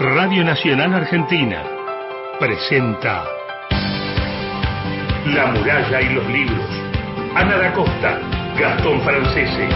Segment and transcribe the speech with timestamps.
[0.00, 1.62] Radio Nacional Argentina
[2.40, 3.24] presenta
[5.26, 6.68] La muralla y los libros.
[7.36, 8.18] Ana da Costa,
[8.58, 9.68] Gastón Francese.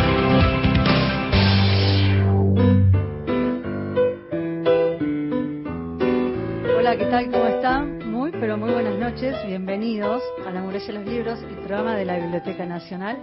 [6.77, 7.31] Hola, ¿qué tal?
[7.31, 8.11] ¿Cómo están?
[8.11, 9.37] Muy, pero muy buenas noches.
[9.47, 13.19] Bienvenidos a La muralla y los libros, el programa de la Biblioteca Nacional.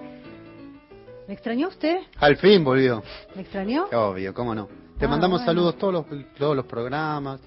[1.27, 1.97] ¿Me extrañó usted?
[2.19, 3.03] Al fin volvió.
[3.35, 3.87] ¿Me extrañó?
[3.91, 4.84] Obvio, cómo no.
[4.97, 5.45] Te Ah, mandamos bueno.
[5.51, 6.05] saludos todos los,
[6.37, 7.41] todos los programas.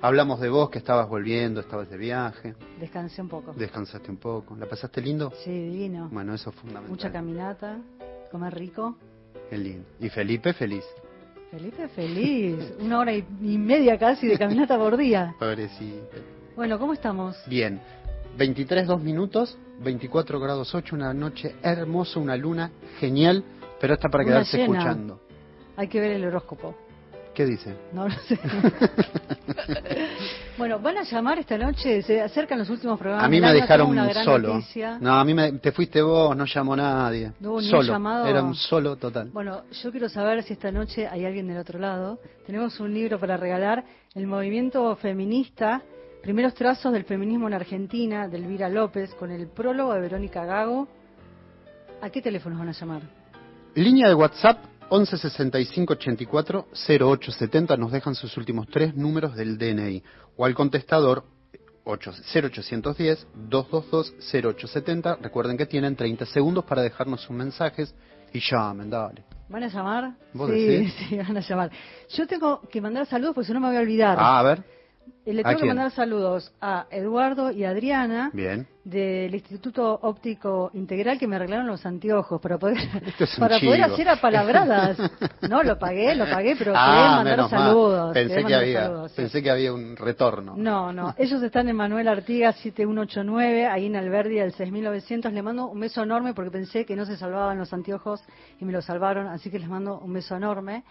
[0.00, 2.54] Hablamos de vos que estabas volviendo, estabas de viaje.
[2.80, 3.52] Descansé un poco.
[3.54, 4.56] Descansaste un poco.
[4.56, 5.32] ¿La pasaste lindo?
[5.44, 6.08] Sí, divino.
[6.10, 6.90] Bueno, eso es fundamental.
[6.90, 7.78] Mucha caminata,
[8.30, 8.96] comer rico.
[9.50, 9.86] Qué lindo.
[10.00, 10.84] Y Felipe feliz.
[11.50, 12.56] Felipe feliz.
[12.80, 15.34] Una hora y, y media casi de caminata por día.
[15.38, 16.16] Pobrecito.
[16.56, 17.36] Bueno, ¿cómo estamos?
[17.46, 17.80] Bien.
[18.36, 23.44] 23, 2 minutos, 24 grados 8, una noche hermosa, una luna genial,
[23.80, 24.72] pero está para quedarse llena.
[24.78, 25.20] escuchando.
[25.76, 26.74] Hay que ver el horóscopo.
[27.34, 27.74] ¿Qué dice?
[27.92, 28.38] No lo sé.
[30.56, 33.26] bueno, van a llamar esta noche, se acercan los últimos programas.
[33.26, 34.54] A mí me dejaron tengo una gran solo.
[34.54, 34.98] noticia.
[35.00, 37.32] No, a mí me, te fuiste vos, no llamó nadie.
[37.40, 37.82] No solo.
[37.82, 38.26] llamado.
[38.26, 39.30] Era un solo total.
[39.32, 42.20] Bueno, yo quiero saber si esta noche hay alguien del otro lado.
[42.46, 45.82] Tenemos un libro para regalar, El movimiento feminista,
[46.22, 50.86] primeros trazos del feminismo en Argentina, de Elvira López, con el prólogo de Verónica Gago.
[52.00, 53.02] ¿A qué teléfonos van a llamar?
[53.74, 54.58] Línea de WhatsApp
[54.90, 60.02] 11 65 84 0870 nos dejan sus últimos tres números del DNI
[60.36, 61.24] o al contestador
[61.84, 67.94] 8 0810 222 0870 recuerden que tienen 30 segundos para dejarnos sus mensajes
[68.32, 69.24] y llamen, dale.
[69.48, 70.14] ¿Van a llamar?
[70.32, 70.94] ¿Vos sí, decís?
[71.08, 71.70] sí, van a llamar.
[72.10, 74.16] Yo tengo que mandar saludos porque si no me voy a olvidar.
[74.18, 74.64] Ah, a ver,
[75.26, 78.66] Le ¿a tengo que mandar saludos a Eduardo y Adriana bien.
[78.84, 82.76] del Instituto Óptico Integral que me arreglaron los anteojos para poder
[83.18, 84.98] es para poder hacer apalabradas.
[85.48, 88.14] No, lo pagué, lo pagué, pero quería ah, mandar menos saludos.
[88.14, 89.16] Pensé que, mandar había, saludos, sí.
[89.16, 90.54] pensé que había un retorno.
[90.56, 91.14] No, no.
[91.18, 95.32] Ellos están en Manuel Artigas 7189, ahí en Alberdi del 6900.
[95.32, 98.22] Le mando un beso enorme porque pensé que no se salvaban los anteojos
[98.58, 100.84] y me los salvaron, así que les mando un beso enorme.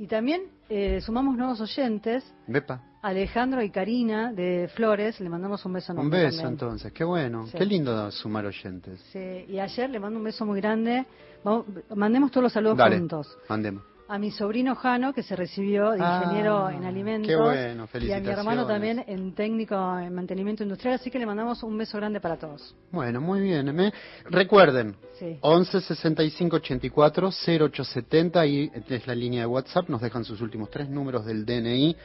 [0.00, 5.74] Y también eh, sumamos nuevos oyentes, Bepa, Alejandro y Karina de Flores, le mandamos un
[5.74, 6.52] beso un beso también.
[6.54, 7.58] entonces, qué bueno, Sí.
[7.58, 8.98] qué lindo sumar oyentes.
[9.12, 11.04] Sí, y ayer le mando un beso muy grande.
[11.44, 13.36] Vamos- mandemos todos los saludos Dale, juntos.
[13.50, 13.82] mandemos.
[14.12, 17.28] A mi sobrino Jano, que se recibió de Ah, ingeniero en alimentos.
[17.28, 20.96] qué bueno, Y a mi hermano también en técnico en mantenimiento industrial.
[20.96, 22.74] Así que le mandamos un beso grande para todos.
[22.90, 23.68] Bueno, muy bien.
[23.78, 23.92] ¿eh?
[24.24, 25.38] Recuerden, Sí.
[25.42, 30.88] 11 65 84 0870 y es la línea de WhatsApp, nos dejan sus últimos tres
[30.88, 31.96] números del DNI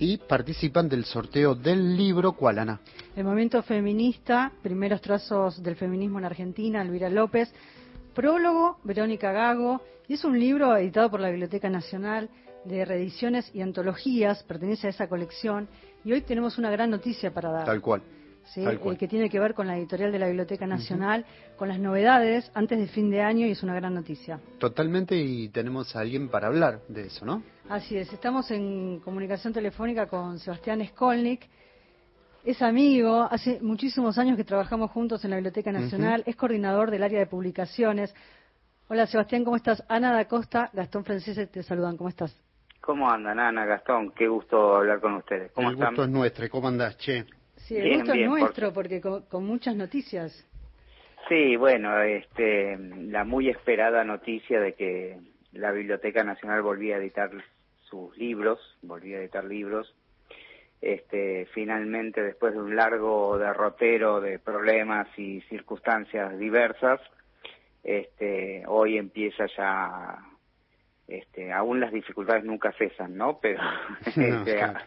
[0.00, 2.80] y participan del sorteo del libro ¿Cuál, Ana?
[3.16, 7.50] El movimiento feminista, primeros trazos del feminismo en Argentina, Elvira López.
[8.14, 9.80] Prólogo, Verónica Gago.
[10.08, 12.30] Y es un libro editado por la Biblioteca Nacional
[12.64, 15.68] de reediciones y antologías, pertenece a esa colección.
[16.04, 17.64] Y hoy tenemos una gran noticia para dar.
[17.66, 18.02] Tal cual.
[18.44, 18.64] ¿sí?
[18.64, 18.94] Tal cual.
[18.94, 21.26] eh, que tiene que ver con la editorial de la Biblioteca Nacional,
[21.56, 24.40] con las novedades antes de fin de año y es una gran noticia.
[24.58, 27.42] Totalmente y tenemos a alguien para hablar de eso, ¿no?
[27.68, 31.46] Así es, estamos en comunicación telefónica con Sebastián Skolnik.
[32.44, 37.02] Es amigo, hace muchísimos años que trabajamos juntos en la Biblioteca Nacional, es coordinador del
[37.02, 38.14] área de publicaciones.
[38.88, 39.84] Hola Sebastián, ¿cómo estás?
[39.88, 42.34] Ana da Costa, Gastón Francese te saludan, ¿cómo estás?
[42.80, 44.12] ¿Cómo andan, Ana, Gastón?
[44.12, 45.52] Qué gusto hablar con ustedes.
[45.52, 45.88] ¿Cómo El están?
[45.90, 46.48] gusto es nuestro.
[46.48, 47.24] ¿Cómo andás, che?
[47.56, 50.46] Sí, el Bien, gusto bien, es por- nuestro porque con, con muchas noticias.
[51.28, 55.18] Sí, bueno, este, la muy esperada noticia de que
[55.52, 57.30] la Biblioteca Nacional volvía a editar
[57.90, 59.94] sus libros, volvía a editar libros.
[60.80, 67.00] Este, finalmente, después de un largo derrotero de problemas y circunstancias diversas,
[67.88, 70.18] este, hoy empieza ya,
[71.06, 73.38] este, aún las dificultades nunca cesan, ¿no?
[73.40, 73.62] Pero,
[74.16, 74.78] No, este, claro.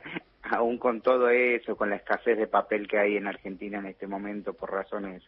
[0.43, 4.05] aún con todo eso, con la escasez de papel que hay en Argentina en este
[4.05, 5.23] momento por razones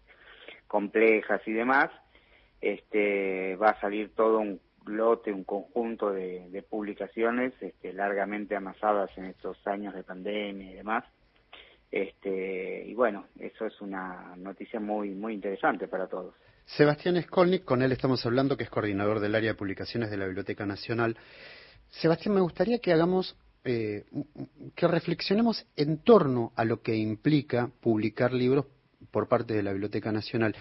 [0.68, 1.90] complejas y demás,
[2.62, 9.10] este, va a salir todo un lote, un conjunto de, de publicaciones este, largamente amasadas
[9.18, 11.06] en estos años de pandemia y demás.
[11.90, 16.36] Este, y bueno, eso es una noticia muy, muy interesante para todos.
[16.66, 20.26] Sebastián Skolnik, con él estamos hablando, que es coordinador del área de publicaciones de la
[20.26, 21.18] Biblioteca Nacional.
[21.90, 24.06] Sebastián, me gustaría que hagamos, eh,
[24.76, 28.66] que reflexionemos en torno a lo que implica publicar libros
[29.12, 30.56] por parte de la Biblioteca Nacional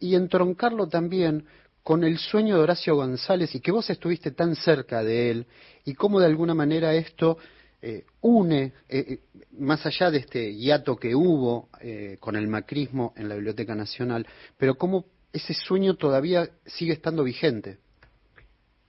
[0.00, 1.44] y entroncarlo también
[1.82, 5.46] con el sueño de Horacio González y que vos estuviste tan cerca de él
[5.84, 7.38] y cómo de alguna manera esto
[7.80, 9.20] eh, une, eh, eh,
[9.58, 14.26] más allá de este hiato que hubo eh, con el macrismo en la Biblioteca Nacional,
[14.56, 17.78] pero cómo ese sueño todavía sigue estando vigente.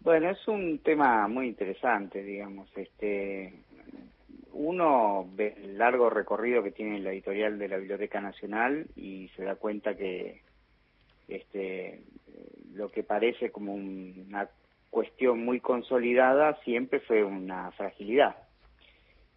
[0.01, 2.69] Bueno, es un tema muy interesante, digamos.
[2.75, 3.53] Este,
[4.53, 9.43] uno ve el largo recorrido que tiene la editorial de la Biblioteca Nacional y se
[9.43, 10.41] da cuenta que
[11.27, 12.01] este,
[12.73, 14.49] lo que parece como una
[14.89, 18.35] cuestión muy consolidada siempre fue una fragilidad.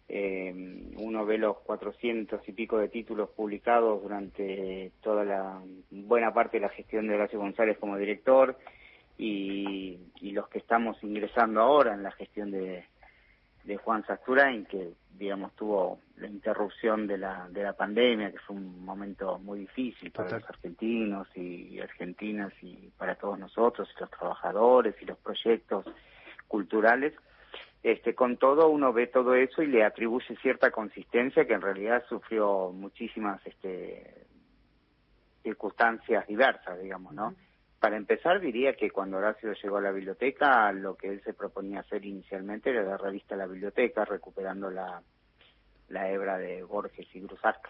[0.09, 0.53] Eh,
[0.97, 6.61] uno ve los cuatrocientos y pico de títulos publicados durante toda la buena parte de
[6.67, 8.57] la gestión de Horacio González como director
[9.17, 12.85] y, y los que estamos ingresando ahora en la gestión de,
[13.63, 18.55] de Juan Sasturain, que digamos tuvo la interrupción de la, de la pandemia, que fue
[18.55, 24.09] un momento muy difícil para los argentinos y argentinas y para todos nosotros, y los
[24.09, 25.85] trabajadores y los proyectos
[26.47, 27.13] culturales.
[27.83, 32.01] Este, con todo uno ve todo eso y le atribuye cierta consistencia que en realidad
[32.07, 34.25] sufrió muchísimas este,
[35.43, 37.35] circunstancias diversas, digamos, ¿no?
[37.81, 41.81] Para empezar, diría que cuando Horacio llegó a la biblioteca, lo que él se proponía
[41.81, 45.01] hacer inicialmente era la revista La Biblioteca, recuperando la,
[45.89, 47.69] la hebra de Borges y Grusac,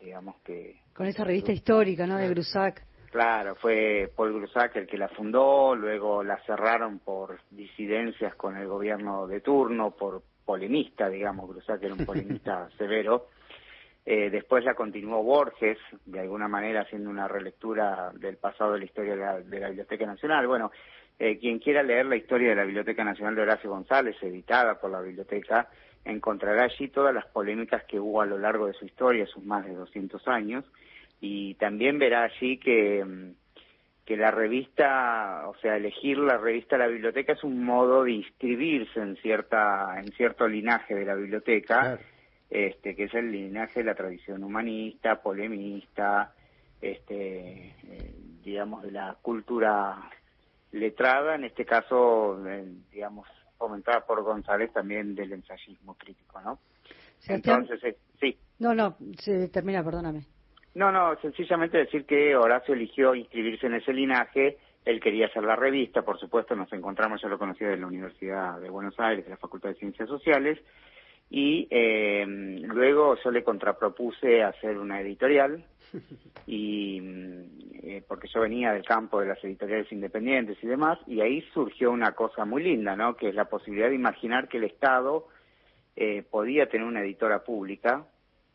[0.00, 0.80] digamos que...
[0.94, 2.82] Con esa revista histórica, ¿no?, de Grusac.
[3.10, 8.68] Claro, fue Paul Grusac el que la fundó, luego la cerraron por disidencias con el
[8.68, 13.26] gobierno de turno, por polemista, digamos, Grusac era un polemista severo,
[14.06, 18.84] eh, después la continuó Borges, de alguna manera haciendo una relectura del pasado de la
[18.84, 20.46] historia de la, Biblioteca Nacional.
[20.46, 20.70] Bueno,
[21.18, 24.90] eh, quien quiera leer la historia de la Biblioteca Nacional de Horacio González, editada por
[24.90, 25.68] la biblioteca,
[26.04, 29.66] encontrará allí todas las polémicas que hubo a lo largo de su historia, sus más
[29.66, 30.64] de 200 años,
[31.20, 33.34] y también verá allí que, mm,
[34.04, 39.00] que la revista, o sea, elegir la revista la biblioteca es un modo de inscribirse
[39.00, 41.98] en cierta, en cierto linaje de la biblioteca
[42.50, 46.34] este, que es el linaje de la tradición humanista, polemista,
[46.80, 50.10] este, eh, digamos, de la cultura
[50.72, 56.58] letrada, en este caso, eh, digamos, fomentada por González también del ensayismo crítico, ¿no?
[57.28, 58.36] Entonces, eh, sí.
[58.58, 60.26] No, no, se termina, perdóname.
[60.74, 65.56] No, no, sencillamente decir que Horacio eligió inscribirse en ese linaje, él quería hacer la
[65.56, 69.30] revista, por supuesto, nos encontramos, yo lo conocía de la Universidad de Buenos Aires, de
[69.30, 70.58] la Facultad de Ciencias Sociales,
[71.30, 75.64] y eh, luego yo le contrapropuse hacer una editorial
[76.46, 77.00] y
[77.82, 81.92] eh, porque yo venía del campo de las editoriales independientes y demás y ahí surgió
[81.92, 85.28] una cosa muy linda no que es la posibilidad de imaginar que el Estado
[85.94, 88.04] eh, podía tener una editora pública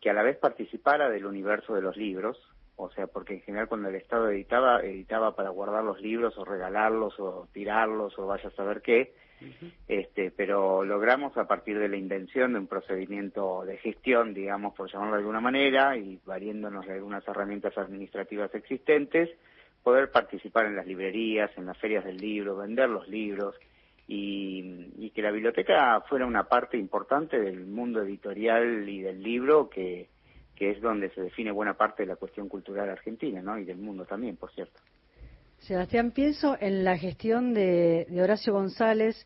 [0.06, 2.38] que a la vez participara del universo de los libros
[2.76, 6.46] o sea porque en general cuando el Estado editaba editaba para guardar los libros o
[6.46, 9.16] regalarlos o tirarlos o vaya a saber qué
[9.88, 14.92] este, pero logramos a partir de la invención de un procedimiento de gestión, digamos, por
[14.92, 19.30] llamarlo de alguna manera, y variéndonos de algunas herramientas administrativas existentes,
[19.84, 23.56] poder participar en las librerías, en las ferias del libro, vender los libros,
[24.08, 30.10] y, que la biblioteca fuera una parte importante del mundo editorial y del libro que,
[30.56, 33.58] que es donde se define buena parte de la cuestión cultural argentina, ¿no?
[33.58, 34.80] Y del mundo también, por cierto.
[35.60, 39.26] Sebastián, pienso en la gestión de, Horacio González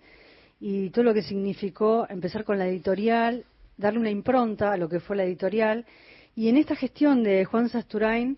[0.60, 3.46] y todo lo que significó empezar con la editorial,
[3.78, 5.86] darle una impronta a lo que fue la editorial,
[6.36, 8.38] y en esta gestión de Juan Sasturain,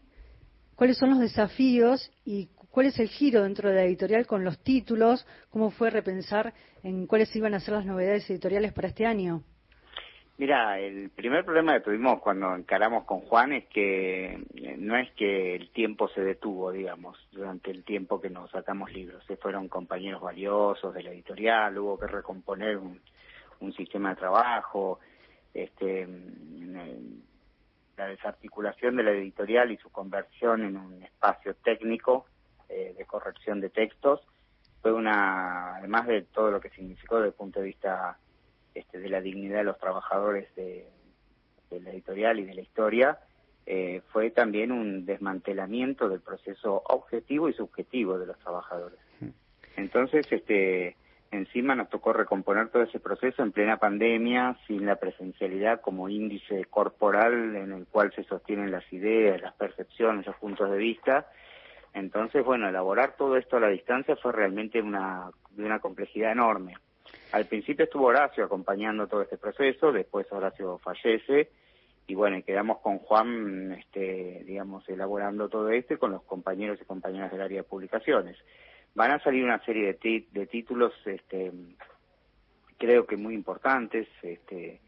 [0.75, 4.57] ¿cuáles son los desafíos y cuál es el giro dentro de la editorial con los
[4.63, 5.27] títulos?
[5.49, 6.53] ¿Cómo fue repensar
[6.83, 9.43] en cuáles iban a ser las novedades editoriales para este año?
[10.37, 15.11] Mira, el primer problema que tuvimos cuando encaramos con Juan es que eh, no es
[15.11, 19.23] que el tiempo se detuvo, digamos, durante el tiempo que nos sacamos libros.
[19.27, 22.99] Se fueron compañeros valiosos de la editorial, hubo que recomponer un,
[23.77, 24.99] sistema de trabajo,
[25.53, 27.21] este, mm,
[27.95, 32.25] la desarticulación de la editorial y su conversión en un espacio técnico
[32.71, 34.21] eh, de corrección de textos
[34.81, 38.17] fue una, además de todo lo que significó desde el punto de vista
[38.73, 40.87] este, de la dignidad de los trabajadores de,
[41.69, 43.19] la editorial y de la historia,
[43.65, 48.99] eh, fue también un desmantelamiento del proceso objetivo y subjetivo de los trabajadores.
[49.77, 50.97] Entonces, este,
[51.31, 56.65] encima nos tocó recomponer todo ese proceso en plena pandemia, sin la presencialidad como índice
[56.65, 61.27] corporal en el cual se sostienen las ideas, las percepciones, los puntos de vista.
[61.93, 66.75] Entonces, bueno, elaborar todo esto a la distancia fue realmente una, de una complejidad enorme.
[67.33, 71.49] Al principio estuvo Horacio acompañando todo este proceso, después Horacio fallece
[72.07, 76.85] y bueno, quedamos con Juan, este, digamos, elaborando todo esto y con los compañeros y
[76.85, 78.37] compañeras del área de publicaciones.
[78.95, 81.51] Van a salir una serie de, de títulos, este,
[82.77, 84.81] creo que muy importantes, este,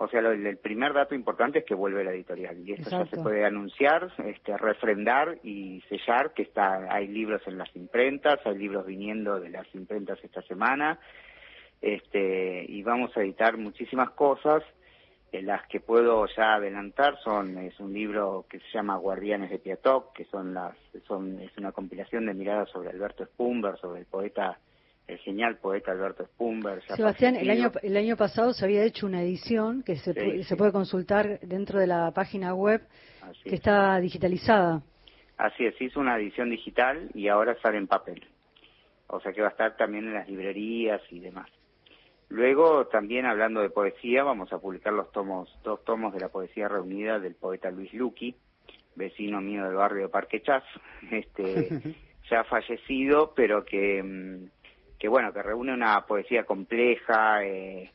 [0.00, 2.56] o sea, el primer dato importante es que vuelve la editorial.
[2.64, 7.58] Y esto ya se puede anunciar, este, refrendar y sellar que está, hay libros en
[7.58, 11.00] las imprentas, hay libros viniendo de las imprentas esta semana,
[11.82, 14.62] este, y vamos a editar muchísimas cosas.
[15.32, 19.58] Eh, las que puedo ya adelantar son es un libro que se llama Guardianes de
[19.58, 20.76] Piatoc, que son las
[21.08, 24.60] son es una compilación de miradas sobre Alberto Spumber, sobre el poeta
[25.08, 26.82] el genial poeta Alberto Spumber.
[26.94, 30.70] Sebastián, el año el año pasado se había hecho una edición que se, se puede
[30.70, 32.82] consultar dentro de la página web
[33.42, 34.82] que está digitalizada.
[35.38, 38.24] Así es, hizo una edición digital y ahora sale en papel.
[39.06, 41.48] O sea que va a estar también en las librerías y demás.
[42.28, 46.68] Luego, también hablando de poesía, vamos a publicar los tomos, dos tomos de la poesía
[46.68, 48.34] reunida del poeta Luis Luqui,
[48.96, 50.64] vecino mío del barrio de Parque Chas,
[51.10, 51.96] este,
[52.30, 54.57] ya fallecido, pero que, mm,
[54.98, 57.90] que bueno, que reúne una poesía compleja, eh,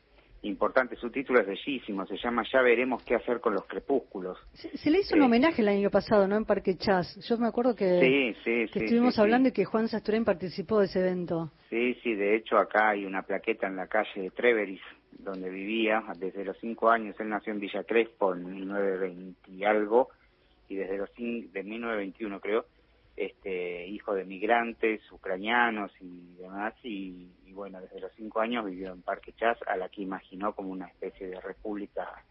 [0.48, 0.96] importante.
[0.96, 4.38] Su título es bellísimo, se llama Ya veremos qué hacer con los crepúsculos.
[4.52, 6.36] Se, le hizo un homenaje el año pasado, ¿no?
[6.36, 7.18] En Parque Chas.
[7.28, 8.34] Yo me acuerdo que,
[8.74, 11.50] estuvimos hablando y que Juan Sasturén participó de ese evento.
[11.70, 14.82] Sí, sí, de hecho acá hay una plaqueta en la calle de Treveris,
[15.18, 17.16] donde vivía desde los cinco años.
[17.18, 20.08] Él nació en Villa Crespo en 1920 y algo,
[20.68, 22.66] y desde los de 1921 creo,
[23.16, 29.02] este hijo de migrantes ucranianos y demás, y bueno, desde los cinco años vivió en
[29.02, 32.24] Parque Chas, a la que imaginó como una especie de república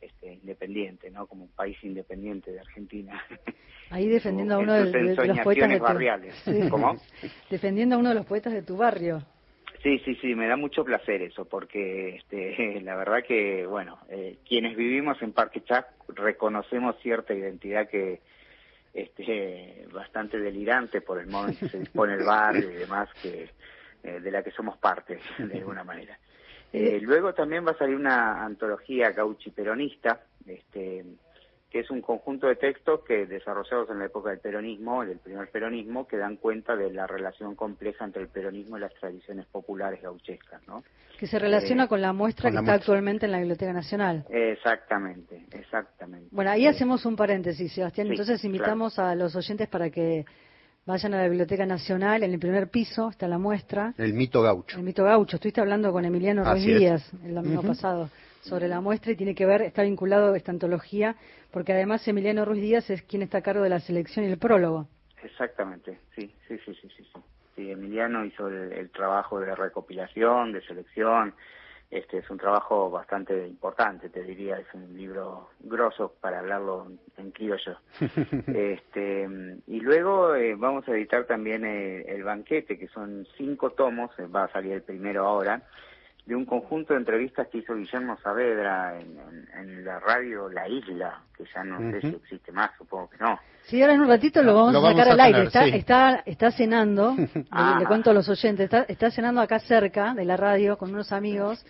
[0.00, 1.26] este, independiente, ¿no?
[1.26, 3.20] Como un país independiente de Argentina.
[3.90, 6.44] Ahí defendiendo a uno de, los poetas de barriales.
[6.70, 6.96] ¿Cómo?
[7.50, 9.22] defendiendo a uno de los poetas de tu barrio.
[9.82, 14.36] Sí, sí, sí, me da mucho placer eso, porque este, la verdad que, bueno, eh,
[14.46, 18.20] quienes vivimos en Parque Chas reconocemos cierta identidad que
[18.92, 23.50] este bastante delirante por el modo en que se dispone el barrio y demás, que
[24.02, 26.18] eh, de la que somos parte, de alguna manera.
[26.72, 31.04] Eh, luego también va a salir una antología gauchi peronista, este,
[31.70, 35.50] que es un conjunto de textos que desarrollados en la época del peronismo, del primer
[35.50, 40.00] peronismo, que dan cuenta de la relación compleja entre el peronismo y las tradiciones populares
[40.00, 40.82] gauchescas, ¿no?
[41.18, 44.24] Que se relaciona eh, con la muestra que está actualmente en la Biblioteca Nacional.
[44.30, 46.28] Exactamente, exactamente.
[46.30, 48.06] Bueno, ahí hacemos un paréntesis, Sebastián.
[48.06, 50.24] Entonces invitamos a los oyentes para que
[50.88, 53.92] Vayan a la Biblioteca Nacional, en el primer piso está la muestra.
[53.98, 54.78] El mito gaucho.
[54.78, 55.36] El mito gaucho.
[55.36, 58.08] Estuviste hablando con Emiliano Ruiz Díaz el domingo pasado
[58.40, 61.16] sobre la muestra y tiene que ver, está vinculado a esta antología,
[61.50, 64.38] porque además Emiliano Ruiz Díaz es quien está a cargo de la selección y el
[64.38, 64.88] prólogo.
[65.22, 67.06] Exactamente, sí, sí, sí, sí, sí.
[67.56, 67.70] sí.
[67.70, 71.34] Emiliano hizo el trabajo de recopilación, de selección,
[71.90, 77.30] este es un trabajo bastante importante, te diría, es un libro grosso para hablarlo en
[77.30, 77.78] criollo.
[78.46, 79.26] este,
[79.66, 84.26] y luego eh, vamos a editar también eh, El Banquete, que son cinco tomos, eh,
[84.26, 85.62] va a salir el primero ahora,
[86.28, 91.44] de un conjunto de entrevistas que hizo Guillermo Saavedra en, la radio La Isla, que
[91.54, 93.38] ya no sé si existe más, supongo que no.
[93.62, 95.44] Sí, ahora en un ratito lo vamos a sacar al aire.
[95.44, 97.16] Está, está, está cenando,
[97.78, 101.12] le, cuento a los oyentes, está, está cenando acá cerca de la radio con unos
[101.12, 101.64] amigos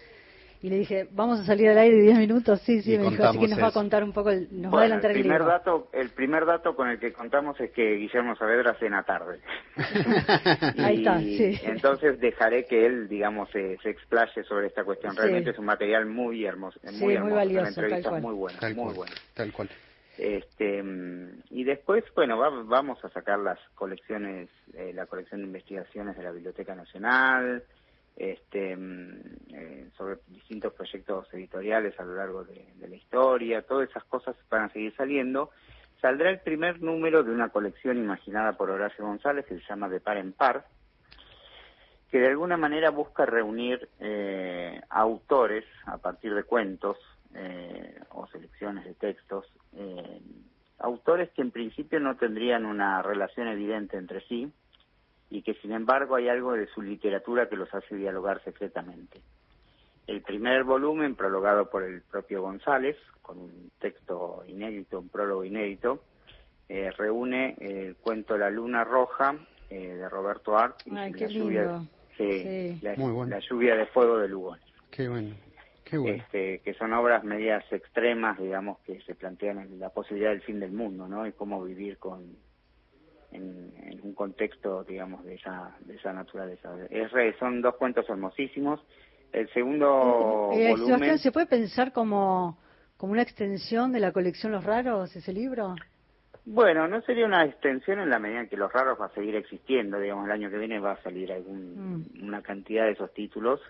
[0.60, 3.38] y le dije, vamos a salir al aire 10 minutos, sí, sí, me dijo, así
[3.38, 6.10] que nos va a contar un poco, nos va a adelantar el, primer dato El
[6.10, 9.40] primer dato con el que contamos es que Guillermo Saavedra cena tarde.
[10.78, 11.60] Ahí está, sí.
[11.62, 15.14] Entonces dejaré que él, digamos, se, explaye sobre esta cuestión.
[15.14, 18.94] Realmente es un material muy hermoso, muy, hermoso, muy valioso, una entrevista muy buena, muy
[18.94, 19.14] buena.
[19.34, 19.68] Tal cual.
[20.18, 20.82] Este,
[21.50, 26.32] y después, bueno, vamos a sacar las colecciones, eh, la colección de investigaciones de la
[26.32, 27.62] Biblioteca Nacional,
[28.18, 29.20] este, mm,
[29.54, 34.64] eh, sobre distintos proyectos editoriales a lo largo de, la historia, todas esas cosas van
[34.64, 35.50] a seguir saliendo.
[36.00, 40.00] Saldrá el primer número de una colección imaginada por Horacio González que se llama De
[40.00, 40.66] Par en Par,
[42.10, 46.96] que de alguna manera busca reunir eh, autores a partir de cuentos
[47.34, 49.46] eh, o selecciones de textos,
[50.80, 54.50] autores que en principio no tendrían una relación evidente entre sí,
[55.30, 59.20] y que sin embargo hay algo de su literatura que los hace dialogar secretamente.
[60.06, 66.02] El primer volumen, prologado por el propio González, con un texto inédito, un prólogo inédito,
[66.68, 69.36] eh, reúne el cuento La Luna Roja
[69.68, 71.82] eh, de Roberto Art y la, lluvia,
[72.80, 74.64] La, lluvia de fuego de Lugones.
[74.90, 75.34] Qué bueno.
[75.84, 76.22] Qué bueno.
[76.22, 80.72] Este, que son obras medias extremas, digamos, que se plantean la posibilidad del fin del
[80.72, 81.26] mundo, ¿no?
[81.26, 82.36] Y cómo vivir con,
[83.32, 86.70] en, un contexto, digamos, de esa, de esa naturaleza.
[86.90, 88.80] Es, son dos cuentos hermosísimos.
[89.32, 91.18] El segundo eh, volumen...
[91.18, 92.58] ¿Se puede pensar como,
[92.96, 95.74] como una extensión de la colección Los Raros, ese libro?
[96.46, 99.36] Bueno, no sería una extensión en la medida en que Los Raros va a seguir
[99.36, 100.00] existiendo.
[100.00, 102.24] Digamos, el año que viene va a salir algún, mm.
[102.24, 103.60] una cantidad de esos títulos.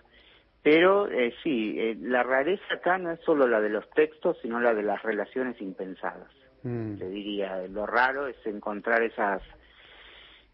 [0.63, 4.59] Pero eh, sí, eh, la rareza acá no es solo la de los textos, sino
[4.59, 6.29] la de las relaciones impensadas.
[6.63, 6.97] Mm.
[6.97, 9.41] Te diría, lo raro es encontrar esas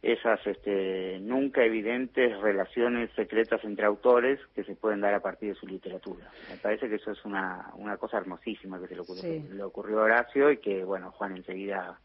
[0.02, 5.56] esas este, nunca evidentes relaciones secretas entre autores que se pueden dar a partir de
[5.56, 6.30] su literatura.
[6.52, 10.02] Me parece que eso es una, una cosa hermosísima que se le ocurrió, le ocurrió
[10.02, 12.00] a Horacio y que, bueno, Juan enseguida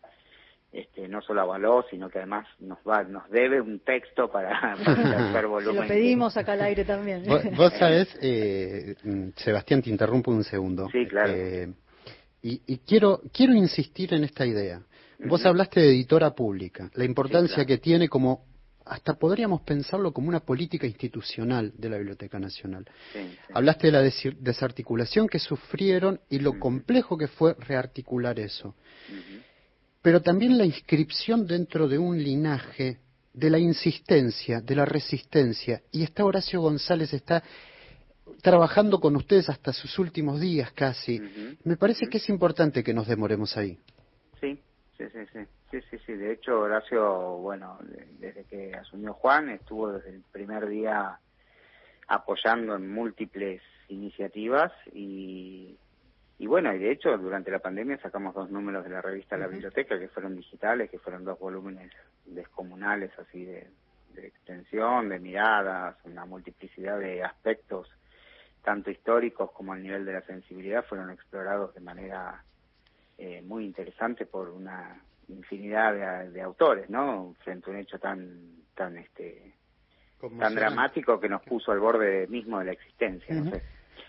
[0.72, 5.46] este, no solo avaló, sino que además nos va, nos debe un texto para, hacer
[5.46, 5.82] volumen.
[5.82, 7.24] lo pedimos acá al aire también.
[7.26, 8.94] Vos, sabés, eh,
[9.36, 10.88] Sebastián, te interrumpo un segundo.
[10.90, 11.32] Sí, claro.
[11.34, 11.68] Eh,
[12.42, 14.82] y, y, quiero, quiero insistir en esta idea.
[15.26, 18.46] Vos hablaste de editora pública, la importancia que tiene como,
[18.86, 22.86] hasta podríamos pensarlo como una política institucional de la Biblioteca Nacional.
[23.52, 28.74] Hablaste de la desarticulación que sufrieron y lo complejo que fue rearticular eso.
[30.00, 32.98] Pero también la inscripción dentro de un linaje
[33.32, 35.82] de la insistencia, de la resistencia.
[35.92, 37.42] Y está Horacio González, está
[38.42, 41.20] trabajando con ustedes hasta sus últimos días casi.
[41.64, 43.78] Me parece que es importante que nos demoremos ahí.
[44.40, 44.60] Sí,
[45.00, 45.38] Sí, sí, sí.
[45.70, 46.12] Sí, sí, sí.
[46.12, 47.78] De hecho, Horacio, bueno,
[48.18, 51.18] desde que asumió Juan, estuvo desde el primer día
[52.06, 55.78] apoyando en múltiples iniciativas y,
[56.38, 59.46] y bueno, y de hecho, durante la pandemia sacamos dos números de la revista La
[59.46, 61.90] Biblioteca que fueron digitales, que fueron dos volúmenes
[62.26, 63.68] descomunales así de,
[64.12, 67.88] de extensión, de miradas, una multiplicidad de aspectos,
[68.62, 72.44] tanto históricos como al nivel de la sensibilidad, fueron explorados de manera
[73.18, 77.34] eh, muy interesante por una infinidad de, autores, ¿no?
[77.44, 79.54] Frente a un hecho tan tan este
[80.38, 83.34] tan dramático que nos puso al borde mismo de la existencia.
[83.34, 83.62] no sé.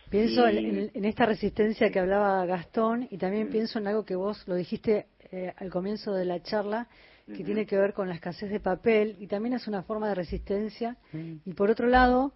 [0.09, 4.55] Pienso en, esta resistencia que hablaba Gastón y también pienso en algo que vos lo
[4.55, 6.89] dijiste eh, al comienzo de la charla,
[7.27, 10.15] que tiene que ver con la escasez de papel y también es una forma de
[10.15, 10.97] resistencia.
[11.45, 12.33] Y por otro lado,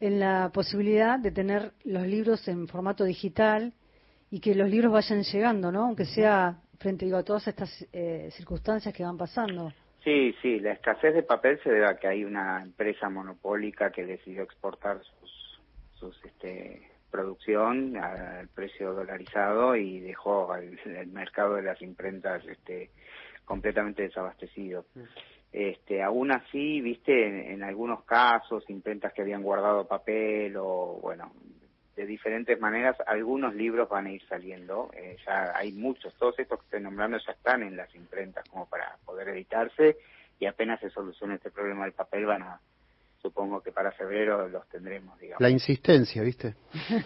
[0.00, 3.72] en la posibilidad de tener los libros en formato digital
[4.30, 5.84] y que los libros vayan llegando, ¿no?
[5.84, 9.72] Aunque sea frente digo, a todas estas eh, circunstancias que van pasando.
[10.04, 14.06] Sí, sí, la escasez de papel se debe a que hay una empresa monopólica que
[14.06, 15.60] decidió exportar sus,
[15.94, 22.90] sus este, producción al precio dolarizado y dejó el, mercado de las imprentas este,
[23.44, 24.84] completamente desabastecido.
[24.94, 25.00] Mm.
[25.56, 31.32] Este, aún así, viste, en, en, algunos casos, imprentas que habían guardado papel o, bueno,
[31.96, 36.58] de diferentes maneras, algunos libros van a ir saliendo, eh, ya hay muchos, todos estos
[36.58, 39.96] que estoy nombrando ya están en las imprentas como para poder editarse
[40.38, 42.60] y apenas se solucione este problema del papel van a,
[43.26, 45.40] supongo que para febrero los tendremos, digamos.
[45.40, 46.54] La insistencia, ¿viste?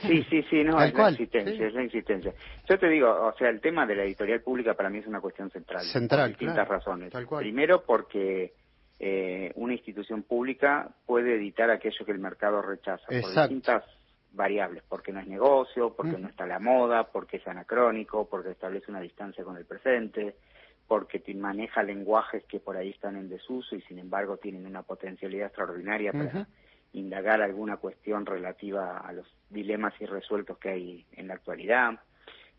[0.03, 2.35] Sí, sí, sí, no, es la insistencia, es la insistencia.
[2.69, 5.21] Yo te digo, o sea, el tema de la editorial pública para mí es una
[5.21, 5.83] cuestión central.
[5.85, 7.13] Central, por distintas razones.
[7.39, 8.53] Primero porque
[8.99, 13.85] eh, una institución pública puede editar aquello que el mercado rechaza por distintas
[14.33, 18.91] variables, porque no es negocio, porque no está la moda, porque es anacrónico, porque establece
[18.91, 20.37] una distancia con el presente,
[20.91, 25.47] porque maneja lenguajes que por ahí están en desuso y sin embargo tienen una potencialidad
[25.47, 26.49] extraordinaria para
[26.95, 32.01] indagar alguna cuestión relativa a los dilemas irresueltos que hay en la actualidad.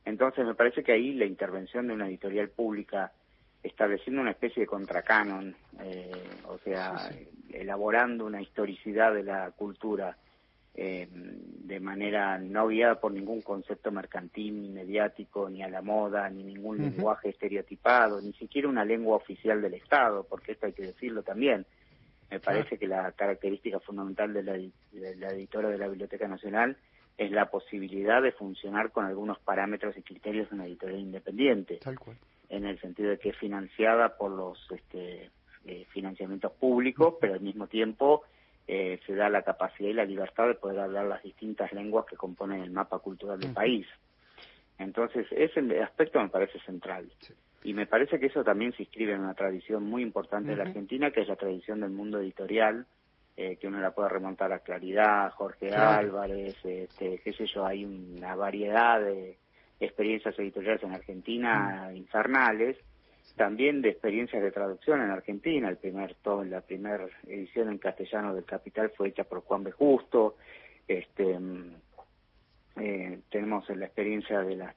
[0.06, 3.12] Entonces me parece que ahí la intervención de una editorial pública
[3.62, 6.10] estableciendo una especie de contracanon, eh,
[6.48, 7.12] o sea,
[7.52, 10.16] elaborando una historicidad de la cultura,
[10.74, 16.30] eh, de manera no guiada por ningún concepto mercantil ni mediático, ni a la moda,
[16.30, 20.84] ni ningún lenguaje estereotipado, ni siquiera una lengua oficial del Estado, porque esto hay que
[20.84, 21.66] decirlo también.
[22.30, 26.78] Me parece que la característica fundamental de la, de la editora de la Biblioteca Nacional
[27.18, 31.80] es la posibilidad de funcionar con algunos parámetros y criterios de una editorial independiente,
[32.50, 35.30] en el sentido de que es financiada por los este,
[35.66, 38.24] eh, financiamientos públicos, pero al mismo tiempo
[38.74, 42.16] eh, se da la capacidad y la libertad de poder hablar las distintas lenguas que
[42.16, 43.86] componen el mapa cultural del país.
[44.78, 47.12] Entonces, ese aspecto me parece central.
[47.66, 50.64] Y me parece que eso también se inscribe en una tradición muy importante de la
[50.64, 52.86] Argentina, que es la tradición del mundo editorial,
[53.36, 57.84] eh, que uno la puede remontar a Claridad, Jorge Álvarez, este, qué sé yo, hay
[57.84, 59.38] una variedad de
[59.82, 62.78] experiencias editoriales en Argentina infernales,
[63.36, 65.70] también de experiencias de traducción en Argentina.
[65.70, 69.72] El primer todo, la primera edición en castellano del Capital fue hecha por Juan B.
[69.72, 70.36] Justo.
[70.88, 71.76] Este, mm,
[72.78, 74.76] eh, tenemos la experiencia de las,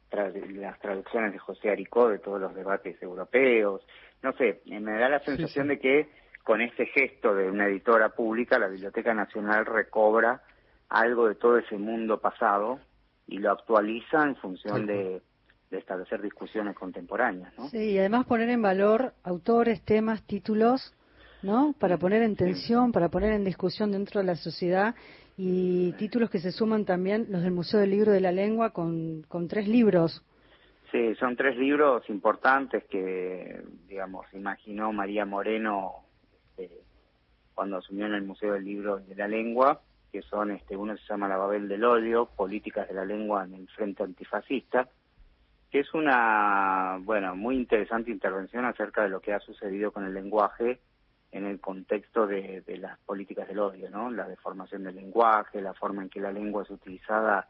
[0.53, 3.87] las traducciones de José Aricó de todos los debates europeos.
[4.23, 6.09] No sé, me da la sensación de que
[6.43, 10.43] con este gesto de una editora pública, la Biblioteca Nacional recobra
[10.89, 12.81] algo de todo ese mundo pasado
[13.27, 15.23] y lo actualiza en función de
[15.75, 17.53] de establecer discusiones contemporáneas.
[17.59, 17.69] ¿no?
[17.69, 20.95] Sí, y además poner en valor autores, temas, títulos,
[21.43, 21.75] ¿no?
[21.79, 24.95] Para poner en tensión, para poner en discusión dentro de la sociedad
[25.37, 29.23] y títulos que se suman también los del Museo del Libro de la Lengua con,
[29.29, 30.25] con tres libros.
[30.91, 36.05] Sí, son tres libros importantes que, digamos, imaginó María Moreno
[37.55, 39.81] cuando asumió en el Museo del Libro de la Lengua,
[40.13, 43.55] que son, este, uno se llama La Babel del Odio, Políticas de la Lengua en
[43.55, 44.89] el Frente Antifascista,
[45.79, 50.81] es una, bueno, muy interesante intervención acerca de lo que ha sucedido con el lenguaje
[51.33, 54.11] en el contexto de, las políticas del odio, ¿no?
[54.11, 57.49] La deformación del lenguaje, la forma en que la lengua es utilizada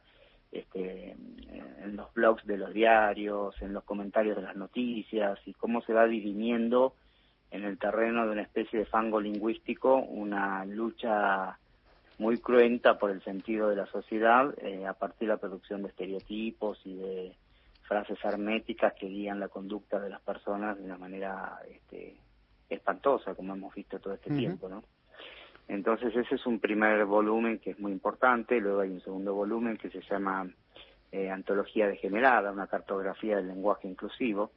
[0.50, 5.82] este, en los blogs de los diarios, en los comentarios de las noticias y cómo
[5.82, 6.94] se va dirimiendo
[7.50, 11.58] en el terreno de una especie de fango lingüístico una lucha
[12.18, 15.88] muy cruenta por el sentido de la sociedad eh, a partir de la producción de
[15.88, 17.36] estereotipos y de
[17.84, 22.16] frases herméticas que guían la conducta de las personas de una manera este,
[22.68, 24.82] espantosa, como hemos visto todo este tiempo, ¿no?
[25.68, 29.78] Entonces ese es un primer volumen que es muy importante, luego hay un segundo volumen
[29.78, 30.46] que se llama
[31.10, 34.50] eh, Antología Degenerada, una cartografía del lenguaje inclusivo,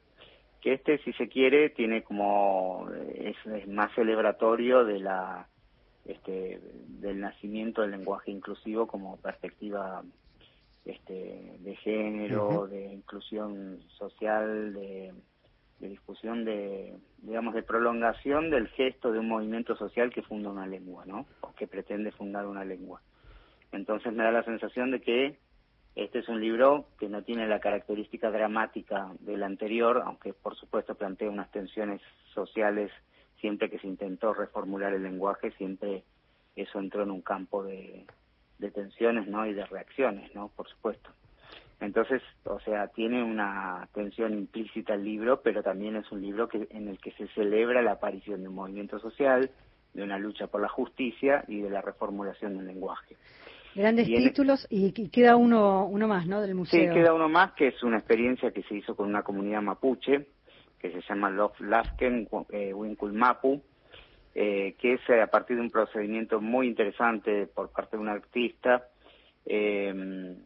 [0.60, 3.36] que este, si se quiere, tiene como, es,
[3.68, 5.46] más celebratorio de la,
[6.04, 6.60] este,
[7.00, 10.02] del nacimiento del lenguaje inclusivo como perspectiva
[10.88, 15.12] este, de género, de inclusión social, de
[15.80, 20.66] de discusión de, digamos, de prolongación del gesto de un movimiento social que funda una
[20.66, 21.26] lengua, ¿no?
[21.40, 23.00] O que pretende fundar una lengua.
[23.70, 25.38] Entonces me da la sensación de que
[25.94, 30.94] este es un libro que no tiene la característica dramática del anterior, aunque por supuesto
[30.94, 32.00] plantea unas tensiones
[32.34, 32.90] sociales
[33.40, 36.02] siempre que se intentó reformular el lenguaje, siempre
[36.56, 38.04] eso entró en un campo de,
[38.58, 39.46] de tensiones, ¿no?
[39.46, 40.48] Y de reacciones, ¿no?
[40.48, 41.10] Por supuesto.
[41.80, 46.66] Entonces, o sea, tiene una tensión implícita el libro, pero también es un libro que,
[46.70, 49.50] en el que se celebra la aparición de un movimiento social,
[49.94, 53.16] de una lucha por la justicia y de la reformulación del lenguaje.
[53.74, 56.40] Grandes títulos y, queda uno, uno más, ¿no?
[56.40, 56.80] Del museo.
[56.80, 60.26] Sí, queda uno más que es una experiencia que se hizo con una comunidad mapuche
[60.78, 62.72] que se llama Love Lafken eh,
[63.12, 63.62] Mapu,
[64.40, 68.88] eh, que es a partir de un procedimiento muy interesante por parte de un artista.
[69.46, 70.36] Eh,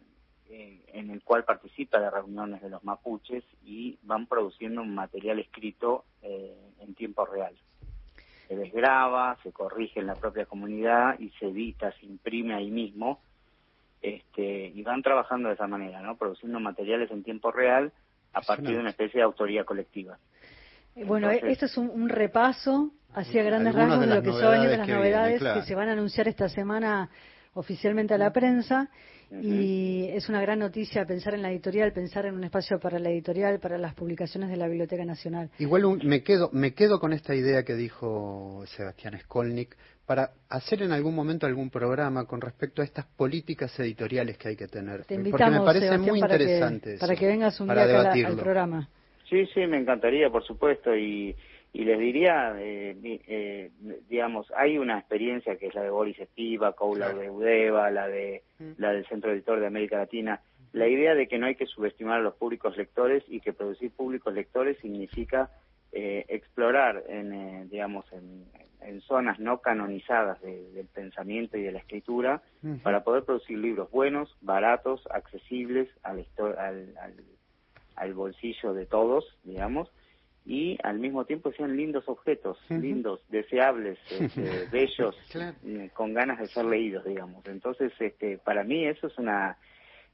[0.93, 6.05] en el cual participa de reuniones de los mapuches y van produciendo un material escrito
[6.23, 7.55] eh, en tiempo real.
[8.49, 13.21] Se desgraba, se corrige en la propia comunidad y se edita, se imprime ahí mismo
[14.03, 16.17] este, y van trabajando de esa manera, ¿no?
[16.17, 17.93] produciendo materiales en tiempo real
[18.35, 20.19] a partir de una especie de autoría colectiva.
[20.95, 25.63] Bueno, esto es un, repaso hacia grandes rasgos de, lo que son las novedades que
[25.63, 27.11] se van a anunciar esta semana
[27.55, 28.91] oficialmente a la prensa
[29.41, 33.09] y es una gran noticia pensar en la editorial, pensar en un espacio para la
[33.09, 35.51] editorial, para las publicaciones de la Biblioteca Nacional.
[35.59, 39.75] Igual me quedo me quedo con esta idea que dijo Sebastián Skolnik
[40.05, 44.57] para hacer en algún momento algún programa con respecto a estas políticas editoriales que hay
[44.57, 45.05] que tener.
[45.07, 48.91] Te invitamos, porque me parece muy para interesante para que vengas un día al programa.
[49.33, 51.35] Sí, sí, me encantaría, por supuesto, y
[51.75, 53.71] y les diría, eh, eh,
[54.09, 58.43] digamos, hay una experiencia que es la de Boris Estiva, Coula de Udeva, la de
[58.59, 58.73] mm.
[58.77, 60.43] la del Centro Editor de América Latina.
[60.73, 63.91] La idea de que no hay que subestimar a los públicos lectores y que producir
[63.91, 65.51] públicos lectores significa
[65.93, 68.45] eh, explorar, en, digamos, en,
[69.03, 72.43] zonas no canonizadas del pensamiento y de la escritura
[72.83, 76.27] para poder producir libros buenos, baratos, accesibles al,
[76.59, 77.15] al, al
[78.15, 79.91] bolsillo de todos, digamos,
[80.45, 85.17] y al mismo tiempo sean lindos objetos, lindos, deseables, este, bellos,
[85.65, 87.47] eh, con ganas de ser leídos, digamos.
[87.47, 89.57] Entonces, este, para mí eso es una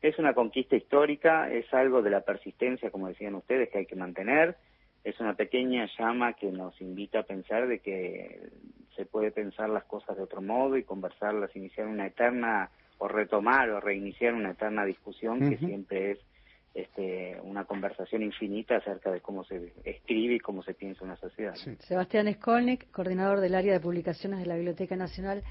[0.00, 3.96] es una conquista histórica, es algo de la persistencia, como decían ustedes, que hay que
[3.96, 4.56] mantener.
[5.02, 8.48] Es una pequeña llama que nos invita a pensar de que
[8.94, 13.70] se puede pensar las cosas de otro modo y conversarlas, iniciar una eterna o retomar
[13.70, 16.18] o reiniciar una eterna discusión que siempre es
[16.82, 21.54] este, una conversación infinita acerca de cómo se escribe y cómo se piensa una sociedad.
[21.80, 25.42] Sebastián Skolnik, coordinador del área de publicaciones de la Biblioteca Nacional,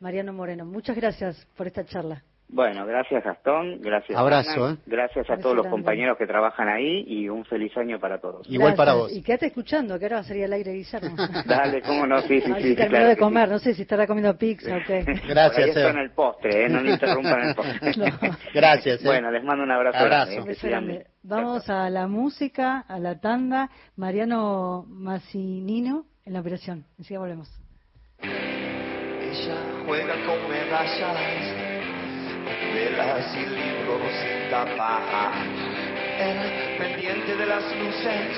[0.00, 0.64] Mariano Moreno.
[0.64, 2.24] Muchas gracias por esta charla.
[2.48, 4.76] Bueno, gracias Gastón, gracias Abrazo, ¿eh?
[4.86, 8.48] gracias a todos los compañeros que trabajan ahí y un feliz año para todos.
[8.48, 9.12] Igual para vos.
[9.12, 11.16] Y quédate escuchando, que ahora sería el aire Guillermo.
[11.46, 12.76] Dale, cómo no, sí, sí, sí.
[12.76, 15.04] terminó de comer, no sé si estará comiendo pizza o qué.
[15.28, 15.70] Gracias.
[15.70, 16.68] Por en el postre, ¿eh?
[16.68, 17.92] no le interrumpan el postre.
[18.54, 19.00] Gracias.
[19.00, 19.04] ¿eh?
[19.04, 19.98] Bueno, les mando un abrazo.
[19.98, 20.44] Abrazo.
[21.24, 23.70] Vamos a la música, a la tanda.
[23.96, 26.84] Mariano Massinino en la operación.
[26.96, 27.50] Enseguida volvemos.
[28.22, 31.65] Ella juega con medallas
[32.74, 35.32] velas y libros sin tapa.
[36.18, 38.36] El pendiente de las luces,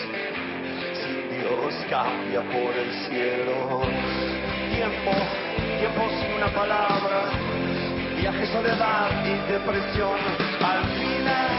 [1.01, 3.83] sin Dios cambia por el cielo.
[4.75, 5.13] Tiempo,
[5.79, 7.31] tiempo sin una palabra,
[8.17, 10.19] viaje, soledad y depresión.
[10.61, 11.51] Al final,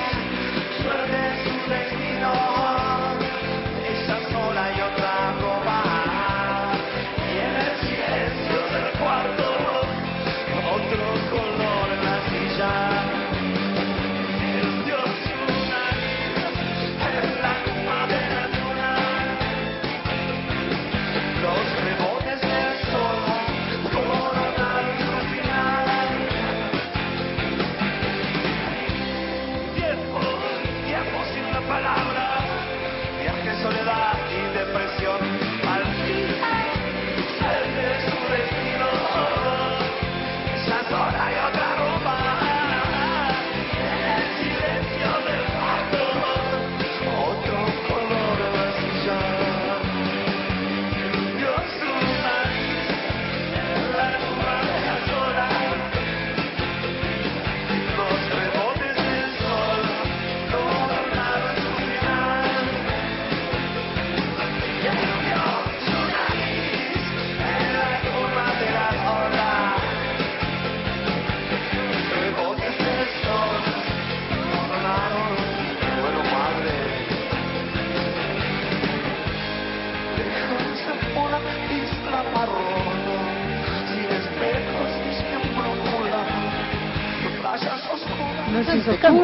[0.82, 1.89] suerte su destino,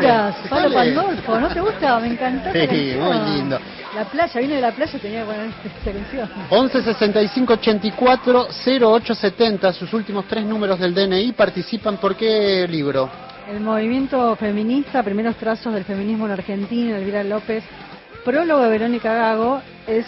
[0.06, 2.00] Noches oscuras, Pablo Pandolfo, ¿no te gusta?
[2.00, 2.52] Me encantó.
[2.52, 3.60] Sí, muy lindo.
[3.96, 6.30] La playa, vine de la playa, tenía que poner esta canción.
[6.50, 8.48] 11 65 84
[8.82, 13.10] 08 70, sus últimos tres números del DNI participan por qué libro.
[13.50, 17.64] El movimiento feminista, primeros trazos del feminismo en Argentina, Elvira López,
[18.24, 20.06] prólogo de Verónica Gago, es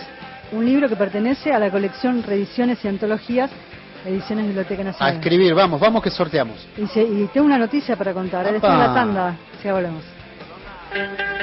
[0.52, 3.52] un libro que pertenece a la colección Reediciones y Antologías,
[4.08, 5.15] Ediciones Biblioteca A Nacional.
[5.15, 6.65] escribir, vamos, vamos que sorteamos.
[6.78, 8.54] Y, se- y tengo una noticia para contar, ¿eh?
[8.54, 10.04] después de la tanda, si volvemos.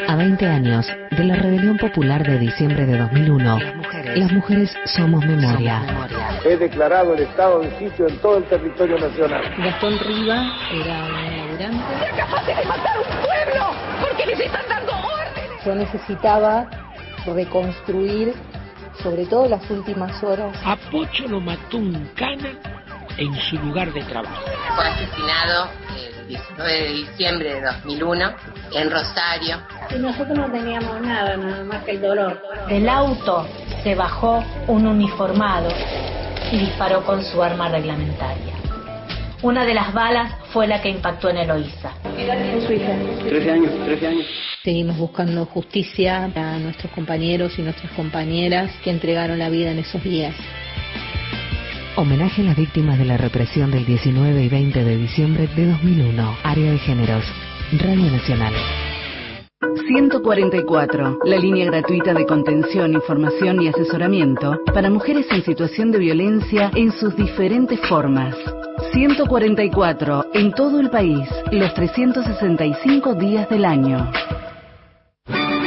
[0.09, 3.59] A 20 años de la rebelión popular de diciembre de 2001,
[4.16, 5.83] las mujeres, somos memoria.
[6.44, 9.42] He declarado el estado de sitio en todo el territorio nacional.
[9.59, 11.85] Gastón Riva era un laburante.
[15.64, 16.66] Yo necesitaba
[17.27, 18.35] reconstruir,
[19.02, 22.59] sobre todo las últimas horas, A Pocho lo mató un cana
[23.16, 24.42] en su lugar de trabajo.
[24.74, 25.68] Fue asesinado
[26.18, 28.33] el 19 de diciembre de 2001
[28.72, 29.59] en Rosario.
[29.90, 32.42] Y nosotros no teníamos nada, nada más que el dolor.
[32.68, 33.46] Del auto
[33.83, 35.68] se bajó un uniformado
[36.50, 38.54] y disparó con su arma reglamentaria.
[39.42, 41.92] Una de las balas fue la que impactó en Eloísa.
[44.64, 50.03] Seguimos buscando justicia a nuestros compañeros y nuestras compañeras que entregaron la vida en esos
[50.03, 50.35] días.
[51.96, 56.38] Homenaje a las víctimas de la represión del 19 y 20 de diciembre de 2001.
[56.42, 57.24] Área de Géneros.
[57.72, 58.55] Radio Nacional.
[59.87, 66.70] 144, la línea gratuita de contención, información y asesoramiento para mujeres en situación de violencia
[66.74, 68.35] en sus diferentes formas.
[68.94, 74.11] 144, en todo el país, los 365 días del año.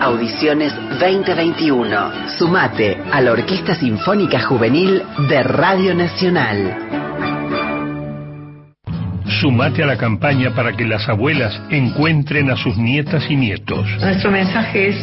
[0.00, 2.30] Audiciones 2021.
[2.38, 6.97] Sumate a la Orquesta Sinfónica Juvenil de Radio Nacional.
[9.40, 13.86] Sumate a la campaña para que las abuelas encuentren a sus nietas y nietos.
[14.00, 14.96] Nuestro mensaje es,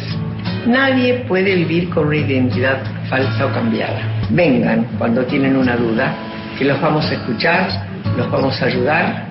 [0.66, 4.26] nadie puede vivir con una identidad falsa o cambiada.
[4.30, 6.14] Vengan cuando tienen una duda,
[6.58, 7.68] que los vamos a escuchar,
[8.16, 9.26] los vamos a ayudar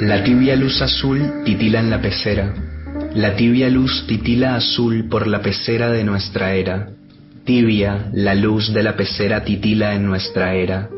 [0.00, 2.52] La tibia luz azul titila en la pecera.
[3.14, 6.88] La tibia luz titila azul por la pecera de nuestra era.
[7.44, 10.88] Tibia, la luz de la pecera titila en nuestra era.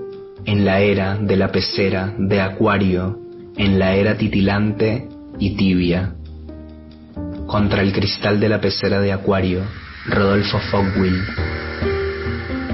[0.44, 3.18] En la era de la pecera de Acuario,
[3.56, 5.08] en la era titilante
[5.40, 6.14] y tibia.
[7.48, 9.62] Contra el cristal de la pecera de Acuario,
[10.06, 11.20] Rodolfo Fogwill.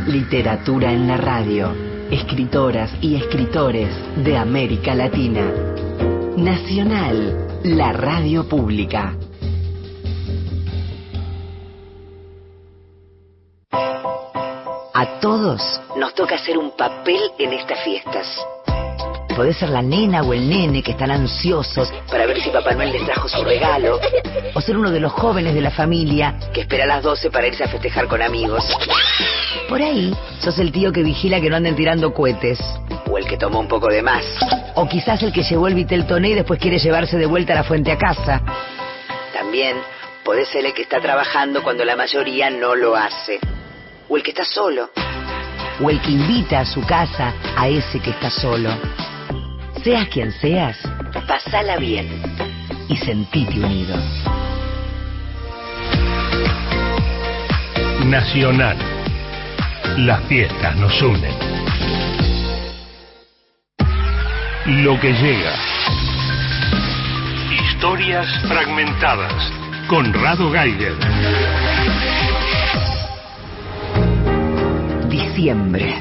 [0.07, 1.73] Literatura en la radio.
[2.11, 3.89] Escritoras y escritores
[4.23, 5.51] de América Latina.
[6.37, 9.15] Nacional, la radio pública.
[15.03, 15.61] A todos
[15.97, 18.25] nos toca hacer un papel en estas fiestas.
[19.35, 22.93] Podés ser la nena o el nene que están ansiosos para ver si Papá Noel
[22.93, 23.99] les trajo su regalo.
[24.55, 27.49] O ser uno de los jóvenes de la familia que espera a las 12 para
[27.49, 28.65] irse a festejar con amigos.
[29.69, 32.61] Por ahí, sos el tío que vigila que no anden tirando cohetes.
[33.11, 34.25] O el que tomó un poco de más.
[34.77, 37.65] O quizás el que llevó el vitel toné y después quiere llevarse de vuelta la
[37.65, 38.41] fuente a casa.
[39.33, 39.79] También
[40.25, 43.41] podés ser el que está trabajando cuando la mayoría no lo hace.
[44.13, 44.91] O el que está solo.
[45.81, 48.69] O el que invita a su casa a ese que está solo.
[49.83, 50.77] Seas quien seas,
[51.27, 52.07] pasala bien
[52.91, 53.97] y sentite unido.
[58.05, 58.77] Nacional.
[59.97, 61.35] Las fiestas nos unen.
[64.85, 65.55] Lo que llega.
[67.51, 69.51] Historias fragmentadas.
[69.89, 70.97] Conrado Geiger.
[75.35, 75.95] Diciembre.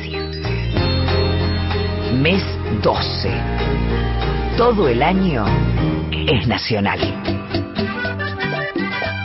[2.21, 2.43] mes
[2.83, 3.31] 12.
[4.57, 5.45] Todo el año
[6.11, 6.99] es nacional.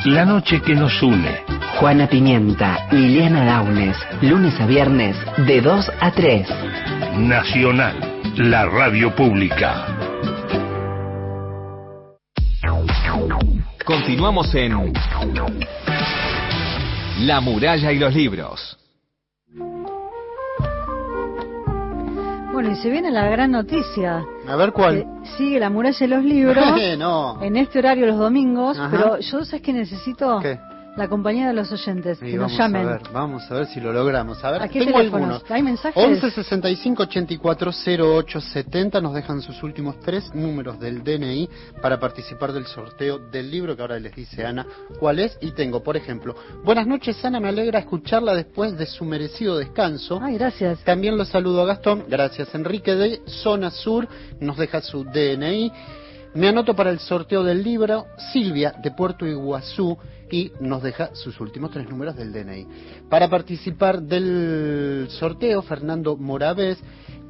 [0.05, 1.43] La noche que nos une.
[1.81, 6.49] Juana Pimienta, Liliana Daunes, lunes a viernes de 2 a 3.
[7.19, 7.97] Nacional,
[8.37, 9.87] la radio pública.
[13.85, 14.93] Continuamos en
[17.23, 18.79] La muralla y los libros.
[22.57, 24.25] Bueno, y se viene la gran noticia.
[24.49, 25.05] A ver cuál.
[25.23, 26.65] Que sigue la muralla y los libros.
[26.99, 27.43] no.
[27.43, 28.89] En este horario los domingos, Ajá.
[28.91, 30.59] pero yo sabes que necesito ¿Qué?
[30.97, 32.89] La compañía de los oyentes que nos llamen.
[32.89, 34.43] a ver, vamos a ver si lo logramos.
[34.43, 35.45] A ver, ¿A qué tengo algunos.
[35.51, 36.03] ¿Hay mensajes?
[36.03, 41.49] 11 65 84 08 70 nos dejan sus últimos tres números del DNI
[41.83, 44.67] para participar del sorteo del libro que ahora les dice Ana
[44.99, 45.37] cuál es.
[45.41, 50.19] Y tengo, por ejemplo, buenas noches Ana, me alegra escucharla después de su merecido descanso.
[50.23, 50.81] Ay, gracias.
[50.81, 54.09] También lo saludo a Gastón, gracias Enrique de Zona Sur,
[54.41, 55.73] nos deja su DNI.
[56.35, 59.97] Me anoto para el sorteo del libro Silvia de Puerto Iguazú
[60.31, 62.67] y nos deja sus últimos tres números del DNI.
[63.09, 66.79] Para participar del sorteo, Fernando Moravés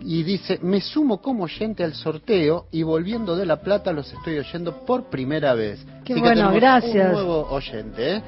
[0.01, 4.39] y dice, me sumo como oyente al sorteo y volviendo de La Plata los estoy
[4.39, 5.85] oyendo por primera vez.
[6.05, 7.09] Qué Así bueno, gracias.
[7.09, 8.17] Un nuevo oyente.
[8.17, 8.23] ¿eh?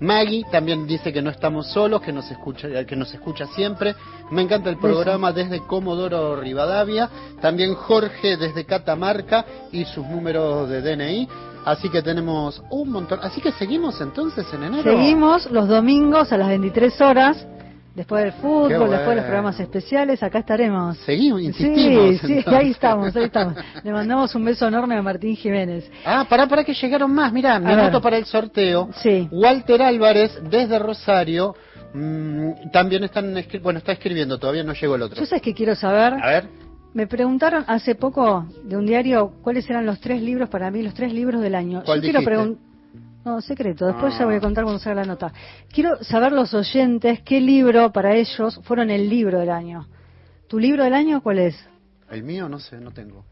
[0.00, 3.94] Maggie también dice que no estamos solos, que nos escucha, que nos escucha siempre.
[4.30, 7.10] Me encanta el programa desde Comodoro Rivadavia.
[7.40, 11.28] También Jorge desde Catamarca y sus números de DNI.
[11.68, 13.20] Así que tenemos un montón.
[13.22, 14.90] Así que seguimos entonces en enero.
[14.90, 17.46] Seguimos los domingos a las 23 horas.
[17.94, 20.96] Después del fútbol, después de los programas especiales, acá estaremos.
[20.98, 22.20] Seguimos, insistimos.
[22.20, 22.60] Sí, sí, entonces.
[22.62, 23.54] ahí estamos, ahí estamos.
[23.82, 25.90] Le mandamos un beso enorme a Martín Jiménez.
[26.06, 27.32] Ah, pará, pará que llegaron más.
[27.32, 28.88] Mirá, anoto para el sorteo.
[29.02, 29.28] Sí.
[29.32, 31.56] Walter Álvarez desde Rosario.
[31.92, 35.18] mm, también están bueno, está escribiendo, todavía no llegó el otro.
[35.18, 36.14] Yo sabes que quiero saber.
[36.22, 36.67] A ver.
[36.94, 40.94] Me preguntaron hace poco de un diario cuáles eran los tres libros para mí, los
[40.94, 41.82] tres libros del año.
[41.84, 42.62] ¿Cuál Yo quiero preguntar.
[43.24, 43.86] No, secreto.
[43.86, 44.20] Después Ah.
[44.20, 45.32] ya voy a contar cuando salga la nota.
[45.70, 49.86] Quiero saber los oyentes qué libro para ellos fueron el libro del año.
[50.48, 51.68] ¿Tu libro del año cuál es?
[52.10, 53.24] El mío no sé, no tengo.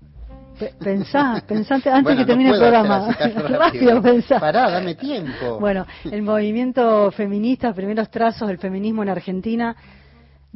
[0.59, 3.09] Pe- Pensá, pensate antes Bueno, que no termine el programa.
[3.19, 3.59] rápido.
[3.59, 4.39] Rápido, pensá.
[4.39, 5.59] Pará, dame tiempo.
[5.59, 9.75] Bueno, el movimiento feminista, primeros trazos del feminismo en Argentina,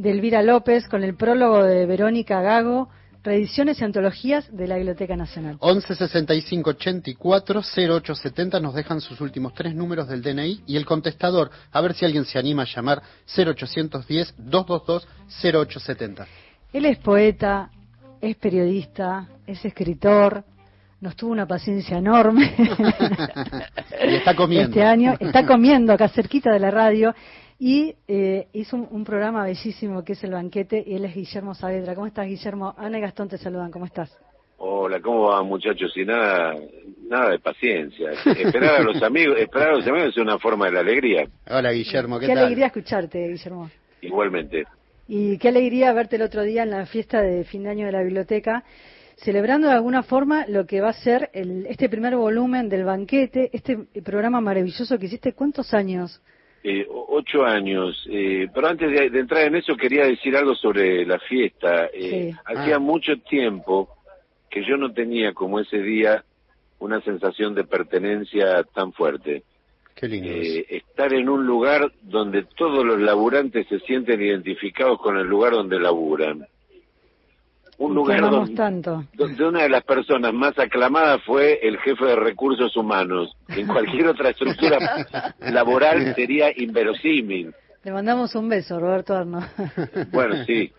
[0.01, 2.89] de Elvira López, con el prólogo de Verónica Gago,
[3.23, 5.59] reediciones y antologías de la Biblioteca Nacional.
[5.61, 10.87] 11 65 84 08 70 nos dejan sus últimos tres números del DNI y el
[10.87, 13.03] contestador, a ver si alguien se anima a llamar
[13.37, 15.07] 0810 222
[15.43, 16.27] 0870.
[16.73, 17.71] Él es poeta,
[18.23, 20.45] es periodista, es escritor,
[21.03, 22.55] nos tuvo una paciencia enorme.
[24.03, 24.71] Y está comiendo.
[24.71, 27.15] Este año está comiendo acá cerquita de la radio
[27.63, 31.55] y eh, hizo un, un programa bellísimo que es El Banquete y él es Guillermo
[31.55, 31.95] Saavedra.
[31.95, 32.75] ¿Cómo estás, Guillermo?
[32.79, 33.71] Ana y Gastón te saludan.
[33.71, 34.11] ¿Cómo estás?
[34.57, 35.93] Hola, ¿cómo va muchachos?
[35.97, 36.55] Y nada,
[37.09, 38.13] nada de paciencia.
[38.13, 41.29] Esperar a los amigos, esperar a los amigos es una forma de la alegría.
[41.51, 42.45] Hola Guillermo, ¿qué, Qué tal?
[42.47, 43.71] alegría escucharte, Guillermo.
[44.01, 44.65] Igualmente.
[45.07, 47.93] Y qué alegría verte el otro día en la fiesta de fin de año de
[47.93, 48.65] la biblioteca,
[49.17, 53.51] celebrando de alguna forma lo que va a ser el- este primer volumen del banquete,
[53.53, 55.35] este programa maravilloso que hiciste.
[55.35, 56.23] ¿Cuántos años?
[56.63, 58.07] Eh, ocho años.
[58.11, 61.87] Eh, pero antes de, de entrar en eso quería decir algo sobre la fiesta.
[61.87, 62.37] Eh, Sí.
[62.45, 62.79] Hacía Ah.
[62.79, 63.89] mucho tiempo
[64.51, 66.23] que yo no tenía como ese día
[66.81, 69.43] una sensación de pertenencia tan fuerte.
[69.95, 70.31] Qué lindo.
[70.31, 75.53] Eh, estar en un lugar donde todos los laburantes se sienten identificados con el lugar
[75.53, 76.47] donde laburan.
[77.81, 79.05] Un lugar donde, tanto.
[79.15, 83.35] donde una de las personas más aclamadas fue el jefe de recursos humanos.
[83.49, 87.55] En cualquier otra estructura laboral sería inverosímil.
[87.83, 89.41] Le mandamos un beso, Roberto Arno.
[90.13, 90.71] Bueno, sí,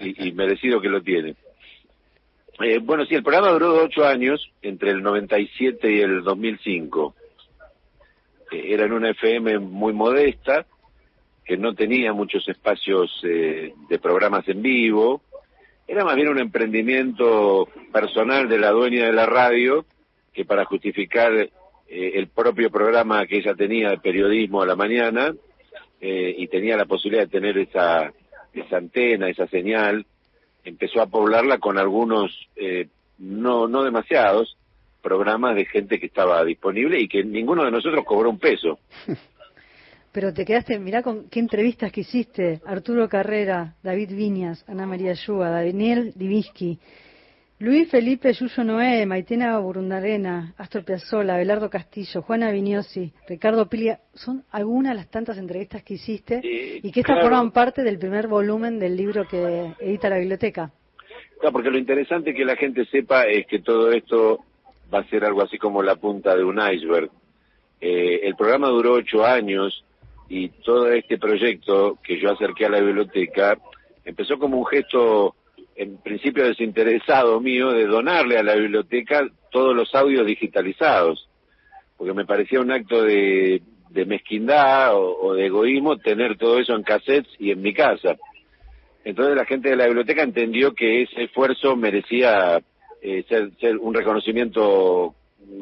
[0.00, 1.36] y, y merecido que lo tiene.
[2.58, 7.14] Eh, bueno, sí, el programa duró ocho años, entre el 97 y el 2005.
[8.50, 10.66] Eh, era en una FM muy modesta,
[11.44, 15.22] que no tenía muchos espacios eh, de programas en vivo.
[15.90, 19.84] Era más bien un emprendimiento personal de la dueña de la radio,
[20.32, 21.50] que para justificar eh,
[21.88, 25.34] el propio programa que ella tenía de periodismo a la mañana,
[26.00, 28.12] eh, y tenía la posibilidad de tener esa,
[28.52, 30.06] esa antena, esa señal,
[30.62, 32.86] empezó a poblarla con algunos, eh,
[33.18, 34.56] no, no demasiados,
[35.02, 38.78] programas de gente que estaba disponible y que ninguno de nosotros cobró un peso.
[40.12, 42.60] Pero te quedaste, mirá con qué entrevistas que hiciste.
[42.66, 46.78] Arturo Carrera, David Viñas, Ana María Yuga, Daniel Divinsky,
[47.60, 54.44] Luis Felipe Yuyo Noé, Maitena Burundarena, Astor Piazzolla, Abelardo Castillo, Juana Vignosi, Ricardo Pilia, son
[54.50, 57.28] algunas de las tantas entrevistas que hiciste y que estas claro.
[57.28, 60.72] forman parte del primer volumen del libro que edita la biblioteca.
[61.38, 64.38] Claro, porque lo interesante que la gente sepa es que todo esto
[64.92, 67.10] va a ser algo así como la punta de un iceberg.
[67.78, 69.84] Eh, el programa duró ocho años
[70.30, 73.58] y todo este proyecto que yo acerqué a la biblioteca
[74.04, 75.34] empezó como un gesto
[75.74, 81.28] en principio desinteresado mío de donarle a la biblioteca todos los audios digitalizados,
[81.96, 83.60] porque me parecía un acto de,
[84.06, 88.16] mezquindad o, de egoísmo tener todo eso en cassettes y en mi casa.
[89.04, 92.62] Entonces la gente de la biblioteca entendió que ese esfuerzo merecía
[93.02, 95.12] eh, ser, ser un reconocimiento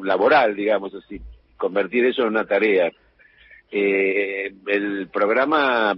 [0.03, 1.19] laboral, digamos así,
[1.57, 2.91] convertir eso en una tarea.
[3.71, 5.95] Eh, el programa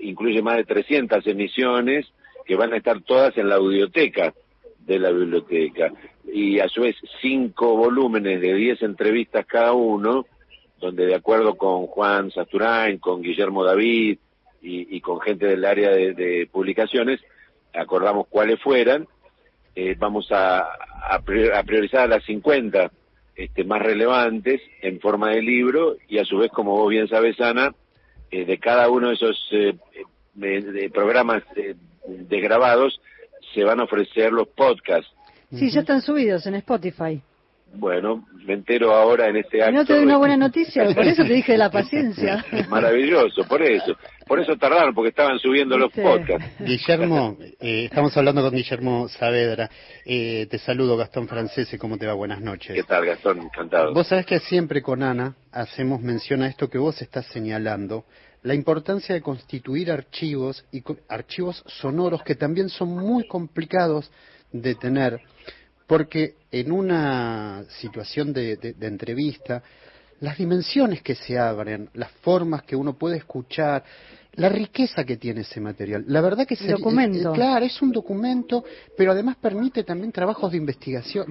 [0.00, 2.06] incluye más de 300 emisiones
[2.44, 4.34] que van a estar todas en la audioteca
[4.80, 5.92] de la biblioteca.
[6.32, 10.26] Y a su vez cinco volúmenes de 10 entrevistas cada uno,
[10.80, 14.18] donde de acuerdo con Juan Sasturain, con Guillermo David
[14.62, 17.20] y, con gente del área de, publicaciones,
[17.72, 19.06] acordamos cuáles fueran,
[19.76, 21.22] eh, vamos a, a,
[21.64, 22.90] priorizar a las 50
[23.36, 27.40] este, más relevantes en forma de libro y a su vez, como vos bien sabes,
[27.40, 27.74] Ana,
[28.30, 29.76] eh, de cada uno de esos eh,
[30.34, 33.00] de programas de grabados
[33.54, 35.10] se van a ofrecer los podcasts.
[35.50, 37.22] Sí, ya están subidos en Spotify.
[37.76, 39.72] Bueno, me entero ahora en este acto.
[39.72, 42.44] No te doy una buena noticia, por eso te dije de la paciencia.
[42.68, 43.96] Maravilloso, por eso.
[44.26, 46.58] Por eso tardaron, porque estaban subiendo los podcasts.
[46.58, 49.70] Guillermo, eh, estamos hablando con Guillermo Saavedra.
[50.04, 52.14] Eh, te saludo, Gastón Francese, ¿cómo te va?
[52.14, 52.74] Buenas noches.
[52.74, 53.40] ¿Qué tal, Gastón?
[53.42, 53.94] Encantado.
[53.94, 58.04] Vos sabés que siempre con Ana hacemos mención a esto que vos estás señalando,
[58.42, 64.10] la importancia de constituir archivos y archivos sonoros que también son muy complicados
[64.52, 65.20] de tener,
[65.86, 69.62] porque en una situación de, entrevista,
[70.20, 73.84] las dimensiones que se abren, las formas que uno puede escuchar,
[74.34, 76.04] la riqueza que tiene ese material.
[76.08, 77.32] La verdad que es documento.
[77.32, 78.64] claro, es un documento,
[78.96, 81.26] pero además permite también trabajos de investigación,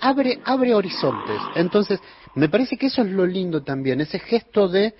[0.00, 1.40] abre abre horizontes.
[1.54, 2.00] Entonces,
[2.34, 4.94] me parece que eso es lo lindo también, ese gesto de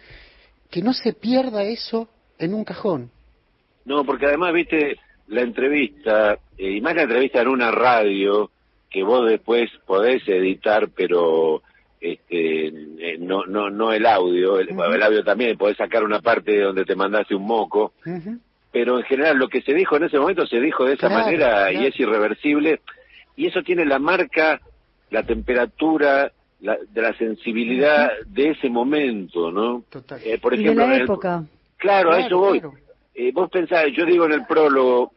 [0.71, 2.09] que no se pierda eso
[2.39, 3.11] en un cajón.
[3.85, 4.97] No, porque además, viste,
[5.29, 8.51] la entrevista, eh, y más la entrevista en una radio,
[8.91, 11.63] que vos después podés editar, pero
[12.01, 16.85] este, eh, no, no, no el audio, el, audio también, podés sacar una parte donde
[16.85, 17.93] te mandaste un moco,
[18.73, 21.73] pero en general lo que se dijo en ese momento se dijo de esa manera
[21.73, 22.81] y es irreversible,
[23.37, 24.61] y eso tiene la marca,
[25.11, 29.85] la temperatura, de la sensibilidad de ese momento, ¿no?
[30.25, 31.45] Eh, por ejemplo, y de la época.
[31.77, 32.63] claro, a eso voy.
[33.15, 35.13] Eh, vos pensás, yo digo en el prólogo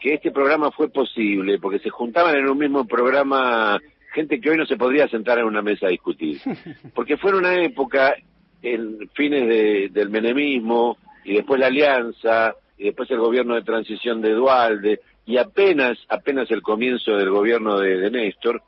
[0.00, 3.78] que este programa fue posible porque se juntaban en un mismo programa
[4.16, 6.40] gente que hoy no se podría sentar en una mesa a discutir.
[6.94, 8.16] Porque fue una época,
[8.62, 14.32] en fines del menemismo, y después la alianza, y después el gobierno de transición de
[14.32, 18.62] Dualde, y apenas, apenas el comienzo del gobierno de, de Néstor,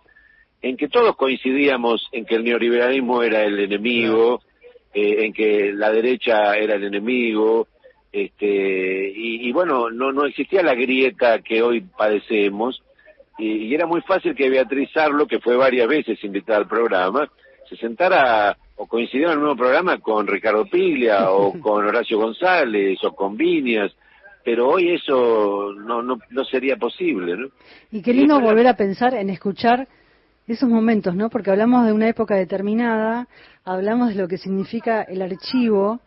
[0.61, 4.43] en que todos coincidíamos en que el neoliberalismo era el enemigo,
[4.93, 7.69] eh, en que la derecha era el enemigo,
[8.13, 12.83] este, y, bueno, no, no existía la grieta que hoy padecemos,
[13.39, 17.31] y, era muy fácil que Beatriz Arlo, que fue varias veces invitada al programa,
[17.69, 22.99] se sentara o coincidiera en el mismo programa con Ricardo Piglia, o con Horacio González,
[23.05, 23.95] o con Viñas,
[24.45, 27.49] pero hoy eso no, no, no sería posible, ¿no?
[27.91, 29.87] Y qué lindo volver a pensar en escuchar
[30.47, 31.29] esos momentos, ¿no?
[31.29, 33.29] Porque hablamos de una época determinada,
[33.65, 36.01] hablamos de lo que significa el archivo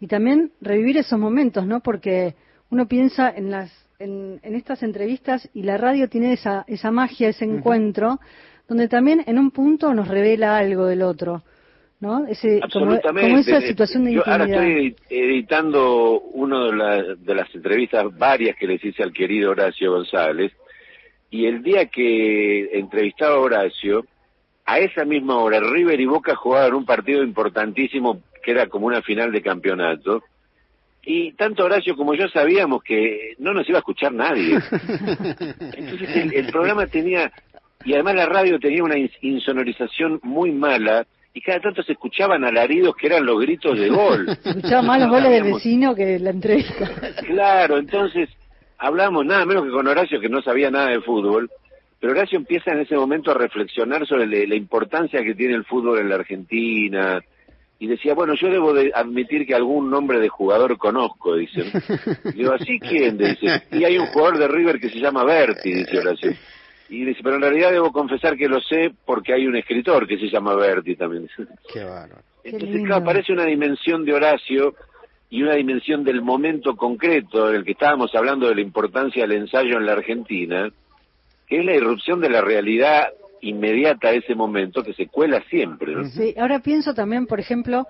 [0.00, 1.80] y también revivir esos momentos, ¿no?
[1.80, 2.34] Porque
[2.70, 7.44] uno piensa en las en, estas entrevistas y la radio tiene esa esa magia, ese
[7.44, 8.18] encuentro,
[8.66, 11.42] donde también en un punto nos revela algo del otro.
[12.00, 12.26] ¿no?
[12.26, 18.56] Ese, como, esa situación de Yo ahora estoy editando una de, de las entrevistas varias
[18.56, 20.50] que les hice al querido Horacio González
[21.28, 24.06] y el día que entrevistaba a Horacio,
[24.64, 29.02] a esa misma hora River y Boca jugaban un partido importantísimo que era como una
[29.02, 30.22] final de campeonato.
[31.02, 34.54] Y tanto Horacio como yo sabíamos que no nos iba a escuchar nadie.
[35.76, 37.32] Entonces el, programa tenía,
[37.84, 42.96] y además la radio tenía una insonorización muy mala, y cada tanto se escuchaban alaridos
[42.96, 44.26] que eran los gritos de gol.
[44.42, 46.90] Se escuchaban más los goles del vecino que la entrevista.
[47.24, 48.28] Claro, entonces
[48.78, 51.48] hablamos nada menos que con Horacio, que no sabía nada de fútbol,
[52.00, 56.00] pero Horacio empieza en ese momento a reflexionar sobre la importancia que tiene el fútbol
[56.00, 57.20] en la Argentina,
[57.80, 61.64] y decía, bueno, yo debo de admitir que algún nombre de jugador conozco, dicen.
[62.26, 63.16] Y digo, ¿así quién?
[63.16, 66.32] Dice, y hay un jugador de River que se llama Berti, dice Horacio.
[66.90, 70.18] Y dice, pero en realidad debo confesar que lo sé porque hay un escritor que
[70.18, 71.26] se llama Berti también.
[71.72, 72.20] Qué bárbaro.
[72.44, 74.74] Entonces, claro, aparece una dimensión de Horacio
[75.30, 79.38] y una dimensión del momento concreto en el que estábamos hablando de la importancia del
[79.38, 80.70] ensayo en la Argentina,
[81.46, 83.08] que es la irrupción de la realidad
[83.42, 85.94] inmediata a ese momento que se cuela siempre.
[85.94, 86.04] ¿no?
[86.08, 87.86] Sí, ahora pienso también, por ejemplo,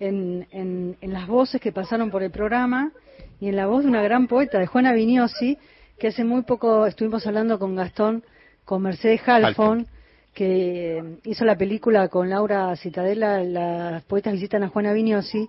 [0.00, 2.92] en, en, en las voces que pasaron por el programa
[3.40, 5.58] y en la voz de una gran poeta, de Juana Vignosi,
[5.98, 8.22] que hace muy poco estuvimos hablando con Gastón,
[8.64, 9.86] con Mercedes Halfon,
[10.34, 15.48] que hizo la película con Laura Citadela, las poetas visitan a Juana Vignosi,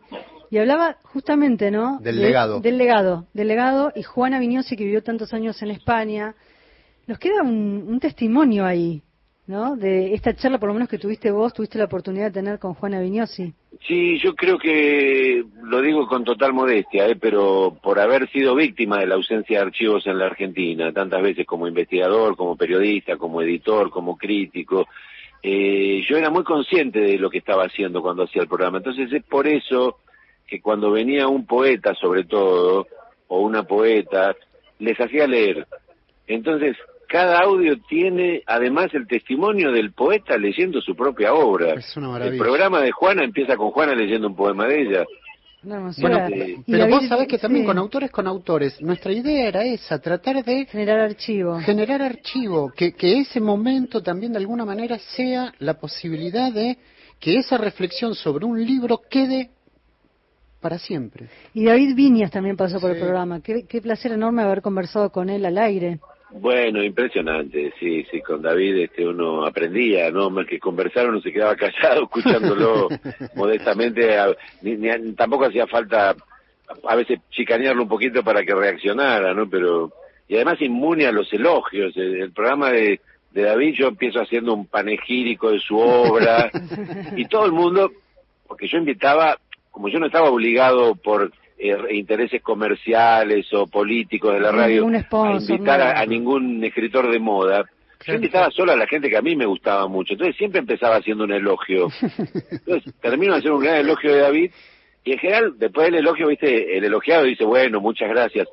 [0.49, 1.99] y hablaba justamente, ¿no?
[1.99, 2.59] Del De- legado.
[2.59, 6.33] Del legado, del legado, y Juana Vignosi, que vivió tantos años en España.
[7.05, 9.03] Nos queda un, un testimonio ahí,
[9.49, 9.75] ¿no?
[9.75, 12.75] De esta charla, por lo menos que tuviste vos, tuviste la oportunidad de tener con
[12.75, 13.51] Juana Vignosi.
[13.87, 17.15] Sí, yo creo que lo digo con total modestia, ¿eh?
[17.15, 21.47] pero por haber sido víctima de la ausencia de archivos en la Argentina, tantas veces
[21.47, 24.85] como investigador, como periodista, como editor, como crítico,
[25.41, 28.77] eh, yo era muy consciente de lo que estaba haciendo cuando hacía el programa.
[28.77, 29.97] Entonces es por eso
[30.45, 32.85] que cuando venía un poeta, sobre todo,
[33.27, 34.35] o una poeta,
[34.77, 35.65] les hacía leer.
[36.27, 36.77] Entonces,
[37.09, 41.73] cada audio tiene además el testimonio del poeta leyendo su propia obra.
[41.73, 42.43] Es una El maravilla.
[42.43, 45.05] programa de Juana empieza con Juana leyendo un poema de ella.
[45.61, 46.29] Bueno.
[46.29, 47.67] Y pero David- vos sabés que también sí.
[47.67, 51.59] con autores con autores, nuestra idea era esa, tratar de Generar archivo.
[51.59, 56.77] generar archivo, que, que ese momento también de alguna manera sea la posibilidad de
[57.19, 59.49] que esa reflexión sobre un libro quede
[60.61, 61.27] para siempre.
[61.53, 63.41] Y David Viñas también pasó por el programa.
[63.41, 65.99] Qué, qué placer enorme haber conversado con él al aire.
[66.31, 70.29] Bueno, impresionante, sí, sí, con David este uno aprendía, ¿no?
[70.29, 72.87] Más que conversar uno se quedaba callado escuchándolo
[73.35, 76.15] modestamente, a- ni- ni- tampoco hacía falta
[76.87, 79.49] a veces chicanearlo un poquito para que reaccionara, ¿no?
[79.49, 79.91] Pero,
[80.27, 82.99] y además inmune a los elogios, el, el programa de,
[83.31, 86.51] de David yo empiezo haciendo un panegírico de su obra,
[87.17, 87.91] y todo el mundo,
[88.47, 89.39] porque yo invitaba,
[89.71, 95.37] como yo no estaba obligado por eh, intereses comerciales o políticos de la radio a
[95.37, 97.65] invitar a, ningún escritor de moda,
[98.05, 100.95] yo invitaba solo a la gente que a mí me gustaba mucho, entonces siempre empezaba
[100.95, 101.89] haciendo un elogio.
[102.51, 104.51] Entonces termino de hacer un gran elogio de David,
[105.03, 108.47] y en general, después del elogio, viste, el elogiado dice, bueno, muchas gracias.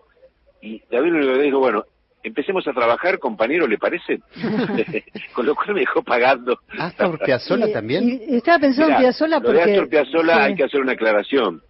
[0.60, 1.84] Y David lo único que dijo, bueno,
[2.24, 4.18] empecemos a trabajar, compañero, ¿le parece?
[5.32, 6.58] Con lo cual me dejó pagando.
[6.78, 8.20] ¿Astor Piazzolla también?
[8.28, 9.72] y estaba pensando en Mirá, Piazzolla lo de porque...
[9.72, 10.40] Astor Piazzolla Sí.
[10.40, 11.62] hay que hacer una aclaración.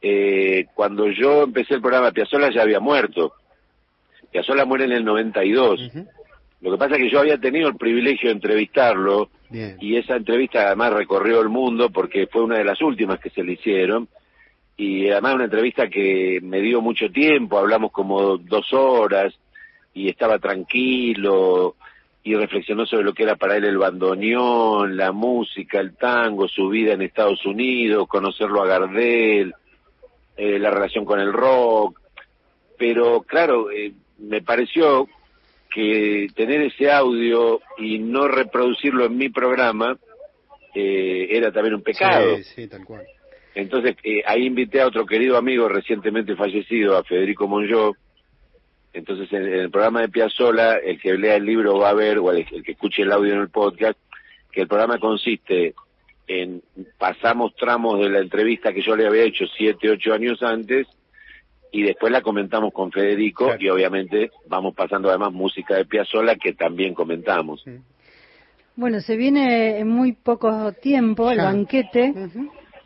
[0.00, 3.32] Eh, cuando yo empecé el programa, Piazzolla ya había muerto.
[4.30, 5.90] Piazzolla muere en el 92.
[6.60, 9.76] Lo que pasa es que yo había tenido el privilegio de entrevistarlo Bien.
[9.80, 13.44] y esa entrevista además recorrió el mundo porque fue una de las últimas que se
[13.44, 14.08] le hicieron
[14.76, 19.34] y además una entrevista que me dio mucho tiempo, hablamos como dos horas
[19.94, 21.76] y estaba tranquilo
[22.22, 26.68] y reflexionó sobre lo que era para él el bandoneón, la música, el tango, su
[26.68, 29.54] vida en Estados Unidos, conocerlo a Gardel,
[30.36, 32.00] eh, la relación con el rock,
[32.78, 35.08] pero claro, eh, me pareció
[35.70, 39.98] que tener ese audio y no reproducirlo en mi programa
[40.74, 42.36] eh, era también un pecado.
[42.36, 43.06] Sí, sí, tal cual.
[43.54, 47.96] Entonces eh, ahí invité a otro querido amigo recientemente fallecido, a Federico Monjó.
[48.92, 52.18] Entonces en, en el programa de Piazzola, el que lea el libro va a ver,
[52.18, 53.98] o el, el que escuche el audio en el podcast,
[54.52, 55.74] que el programa consiste
[56.26, 56.62] en
[56.98, 60.86] pasamos tramos de la entrevista que yo le había hecho siete, ocho años antes
[61.72, 66.54] y después la comentamos con Federico y obviamente vamos pasando además música de Piazzola que
[66.54, 67.64] también comentamos.
[68.76, 72.14] Bueno, se viene en muy poco tiempo el banquete.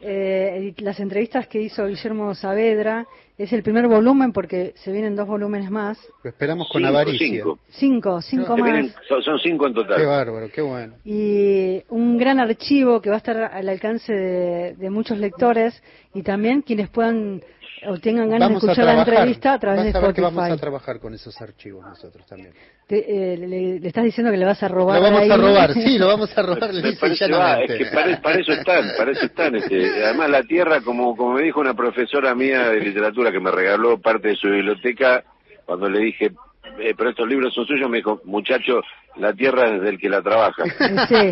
[0.00, 3.06] eh, las entrevistas que hizo Guillermo Saavedra
[3.42, 5.98] es el primer volumen porque se vienen dos volúmenes más.
[6.22, 7.26] Lo esperamos con Cinco, avaricia.
[7.70, 8.20] cinco.
[8.22, 8.64] Cinco, más.
[8.64, 9.96] vienen- son, son cinco en total.
[9.96, 10.94] Qué bárbaro, qué bueno.
[11.04, 15.82] y un gran archivo que va a estar al alcance de, de muchos lectores
[16.14, 17.42] y también quienes puedan
[17.86, 20.20] o tengan ganas Vamos de escuchar la entrevista a través Vas de a ver que
[20.20, 20.36] Spotify.
[20.36, 22.52] vamos a trabajar con esos archivos nosotros también.
[22.86, 24.96] Te- eh, le, le estás diciendo que le vas a robar.
[24.98, 25.30] Lo vamos ahí.
[25.30, 28.84] a robar, sí, lo vamos a robar y parece, es que para, para eso están,
[28.98, 29.54] para eso están.
[29.56, 33.50] Este, además la tierra, como, como me dijo una profesora mía de literatura que me
[33.50, 35.24] regaló parte de su biblioteca,
[35.64, 36.32] cuando le dije,
[36.80, 38.80] eh, pero estos libros son suyos, me dijo, muchacho,
[39.16, 40.64] la tierra es del que la trabaja.
[41.08, 41.30] Sí,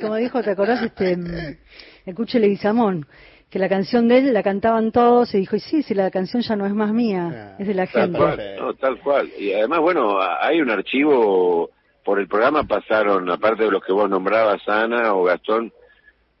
[0.00, 0.82] como, dijo, ¿te acordás?
[0.82, 1.56] Este, mm,
[2.06, 3.06] el Cuche Leguizamón,
[3.52, 6.42] que la canción de él la cantaban todos y dijo, y sí, si la canción
[6.42, 8.18] ya no es más mía, es de la Tal gente.
[8.18, 9.28] cual, no, tal cual.
[9.38, 11.68] Y además, bueno, hay un archivo,
[12.02, 15.70] por el programa pasaron, aparte de los que vos nombrabas, Ana o Gastón,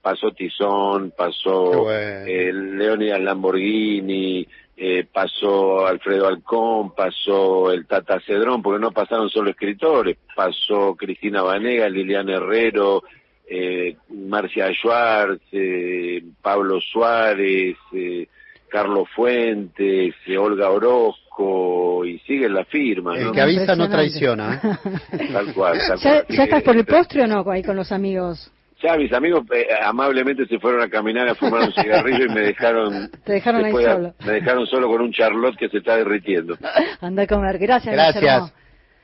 [0.00, 2.24] pasó Tizón, pasó bueno.
[2.26, 9.50] eh, Leonidas Lamborghini, eh, pasó Alfredo Alcón, pasó el Tata Cedrón, porque no pasaron solo
[9.50, 13.02] escritores, pasó Cristina Vanega, Liliana Herrero,
[13.54, 18.26] eh, Marcia Schwartz, eh, Pablo Suárez, eh,
[18.70, 23.16] Carlos Fuentes, eh, Olga Orozco, y siguen la firma.
[23.18, 23.32] El ¿no?
[23.32, 24.54] que avisa no traiciona.
[24.54, 25.28] ¿eh?
[25.32, 26.36] Tal cual, tal ¿Ya, cual.
[26.36, 28.50] ya estás por el postre o no ahí con los amigos?
[28.82, 32.40] Ya mis amigos eh, amablemente se fueron a caminar a fumar un cigarrillo y me
[32.40, 34.14] dejaron Te dejaron ahí a- solo.
[34.26, 36.56] me dejaron solo con un charlotte que se está derritiendo.
[37.00, 37.58] Anda a comer.
[37.58, 38.52] Gracias, Gracias.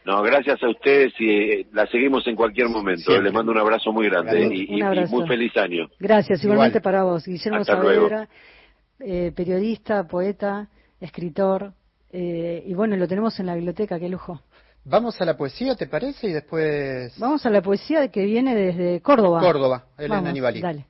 [0.08, 3.02] No, gracias a ustedes y eh, la seguimos en cualquier momento.
[3.02, 3.24] Siempre.
[3.24, 5.86] Les mando un abrazo muy grande y, muy feliz año.
[6.00, 6.82] Gracias, igualmente Igual.
[6.82, 7.26] para vos.
[7.26, 8.08] Guillermo Hasta luego.
[8.08, 8.28] Saavedra,
[9.00, 11.74] eh, periodista, poeta, escritor,
[12.10, 14.40] eh, y bueno, lo tenemos en la biblioteca, qué lujo.
[14.82, 16.28] Vamos a la poesía, ¿te parece?
[16.28, 19.40] Y después Vamos a la poesía que viene desde Córdoba.
[19.40, 20.60] Córdoba, Elena Vamos.
[20.62, 20.86] Dale.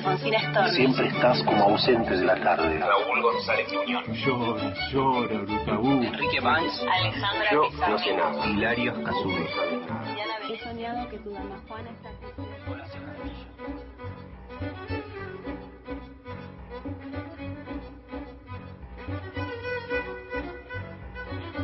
[0.00, 0.76] Alfonsina Storni.
[0.76, 2.78] Siempre estás como ausente de la tarde.
[2.78, 4.06] Raúl González Muñoz.
[4.24, 6.02] Llora, llora, Brutabú.
[6.02, 6.82] Enrique Banks.
[6.90, 7.92] Alejandra Yo Pizarro.
[7.92, 8.46] no sé nada.
[8.46, 9.46] Hilario Cazube.
[10.50, 12.30] He soñado que tu dama Juana está aquí.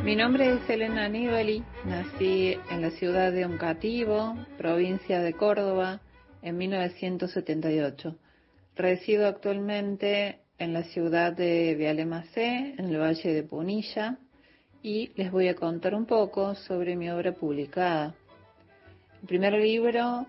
[0.03, 5.99] Mi nombre es Elena Aníbali, nací en la ciudad de Oncativo, provincia de Córdoba,
[6.41, 8.15] en 1978.
[8.77, 14.19] Resido actualmente en la ciudad de Vialemacé, en el Valle de Punilla,
[14.83, 18.13] y les voy a contar un poco sobre mi obra publicada.
[19.21, 20.27] El primer libro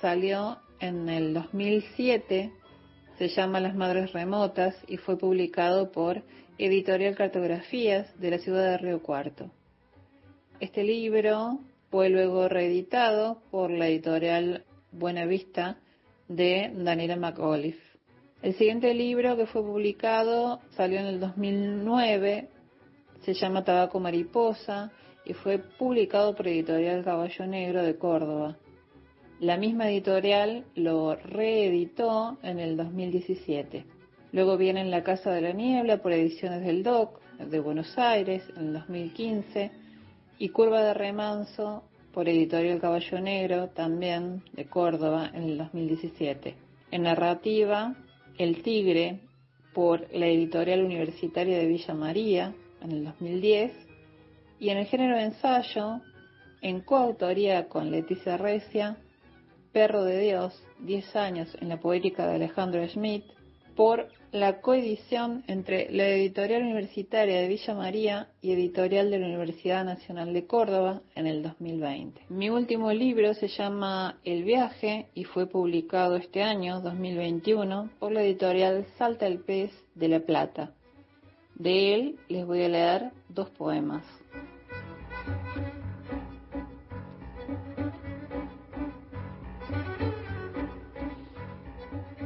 [0.00, 2.52] salió en el 2007,
[3.18, 6.22] se llama Las Madres Remotas y fue publicado por
[6.58, 9.50] Editorial Cartografías de la ciudad de Río Cuarto.
[10.60, 11.58] Este libro
[11.90, 15.80] fue luego reeditado por la editorial Buena Vista
[16.30, 17.82] de Daniela McAuliffe.
[18.40, 22.48] El siguiente libro que fue publicado salió en el 2009,
[23.22, 24.92] se llama Tabaco Mariposa
[25.24, 28.56] y fue publicado por Editorial Caballo Negro de Córdoba.
[29.40, 33.84] La misma editorial lo reeditó en el 2017.
[34.32, 38.68] Luego viene La Casa de la Niebla por Ediciones del DOC de Buenos Aires en
[38.68, 39.70] el 2015
[40.38, 46.54] y Curva de Remanso por Editorial Caballo Negro también de Córdoba en el 2017.
[46.90, 47.94] En narrativa,
[48.38, 49.20] El Tigre
[49.72, 53.72] por la Editorial Universitaria de Villa María en el 2010
[54.58, 56.00] y en el género ensayo,
[56.60, 58.96] en coautoría con Leticia Recia,
[59.72, 63.24] Perro de Dios, 10 años en la poética de Alejandro Schmidt,
[63.76, 69.84] por la coedición entre la Editorial Universitaria de Villa María y Editorial de la Universidad
[69.84, 72.22] Nacional de Córdoba en el 2020.
[72.28, 78.22] Mi último libro se llama El viaje y fue publicado este año, 2021, por la
[78.22, 80.72] editorial Salta el Pez de La Plata.
[81.56, 84.04] De él les voy a leer dos poemas.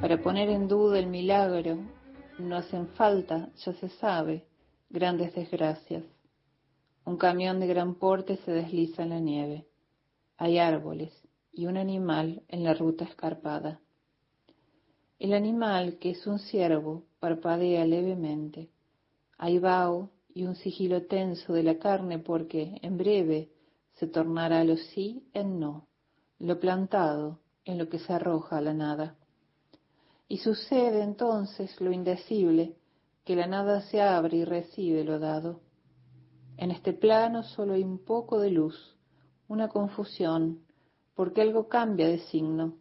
[0.04, 1.78] Para poner en duda el milagro,
[2.38, 4.44] no hacen falta, ya se sabe,
[4.90, 6.04] grandes desgracias.
[7.06, 9.66] Un camión de gran porte se desliza en la nieve.
[10.36, 11.10] Hay árboles
[11.54, 13.80] y un animal en la ruta escarpada.
[15.18, 18.68] El animal, que es un ciervo, parpadea levemente.
[19.38, 23.52] Hay vaho y un sigilo tenso de la carne porque, en breve,
[23.94, 25.88] se tornará lo sí en no,
[26.38, 29.16] lo plantado en lo que se arroja a la nada.
[30.28, 32.76] Y sucede entonces lo indecible,
[33.24, 35.60] que la nada se abre y recibe lo dado.
[36.56, 38.96] En este plano solo hay un poco de luz,
[39.48, 40.60] una confusión,
[41.14, 42.76] porque algo cambia de signo,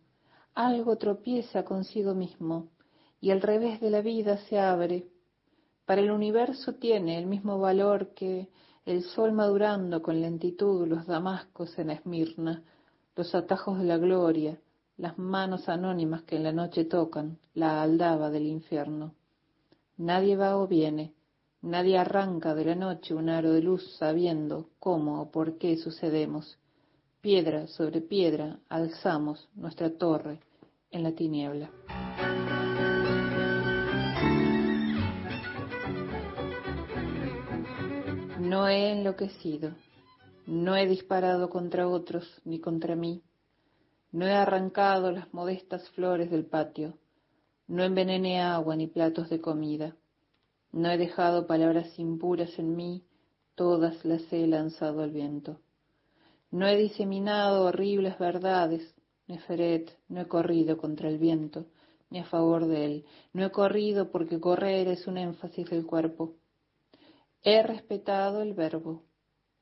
[0.53, 2.69] algo tropieza consigo mismo,
[3.19, 5.07] y al revés de la vida se abre.
[5.85, 8.49] Para el universo tiene el mismo valor que
[8.85, 12.63] el sol madurando con lentitud los damascos en Esmirna,
[13.15, 14.59] los atajos de la gloria,
[14.97, 19.15] las manos anónimas que en la noche tocan la aldaba del infierno.
[19.97, 21.13] Nadie va o viene,
[21.61, 26.57] nadie arranca de la noche un aro de luz sabiendo cómo o por qué sucedemos.
[27.21, 30.39] Piedra sobre piedra alzamos nuestra torre
[30.91, 31.71] en la tiniebla.
[38.39, 39.71] No he enloquecido,
[40.45, 43.23] no he disparado contra otros ni contra mí,
[44.14, 46.99] no he arrancado las modestas flores del patio,
[47.68, 49.95] no envenené agua ni platos de comida,
[50.72, 53.03] no he dejado palabras impuras en mí,
[53.55, 55.59] todas las he lanzado al viento.
[56.51, 58.93] No he diseminado horribles verdades,
[59.26, 61.66] Neferet, no he corrido contra el viento,
[62.11, 66.36] ni a favor de él, no he corrido porque correr es un énfasis del cuerpo.
[67.41, 69.01] He respetado el verbo,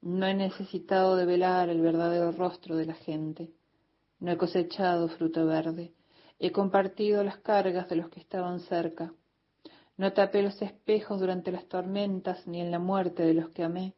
[0.02, 3.54] no he necesitado de velar el verdadero rostro de la gente.
[4.22, 5.96] No he cosechado fruto verde,
[6.38, 9.12] he compartido las cargas de los que estaban cerca.
[9.98, 13.96] No tapé los espejos durante las tormentas ni en la muerte de los que amé.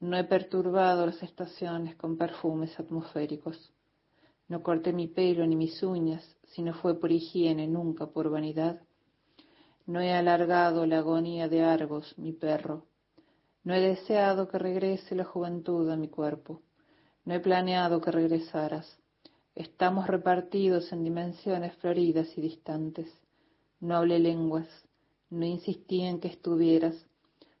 [0.00, 3.72] No he perturbado las estaciones con perfumes atmosféricos.
[4.48, 8.82] No corté mi pelo ni mis uñas, si no fue por higiene, nunca por vanidad.
[9.86, 12.86] No he alargado la agonía de Argos, mi perro.
[13.64, 16.60] No he deseado que regrese la juventud a mi cuerpo.
[17.24, 18.97] No he planeado que regresaras.
[19.58, 23.12] Estamos repartidos en dimensiones floridas y distantes.
[23.80, 24.68] No hablé lenguas,
[25.30, 26.94] no insistí en que estuvieras.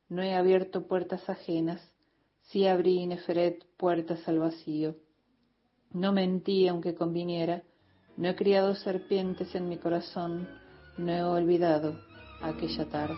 [0.08, 1.82] No he abierto puertas ajenas,
[2.42, 4.94] sí abrí Neferet puertas al vacío.
[5.92, 7.64] No mentí aunque conviniera,
[8.16, 10.48] no he criado serpientes en mi corazón,
[10.98, 11.98] no he olvidado
[12.40, 13.16] aquella tarde.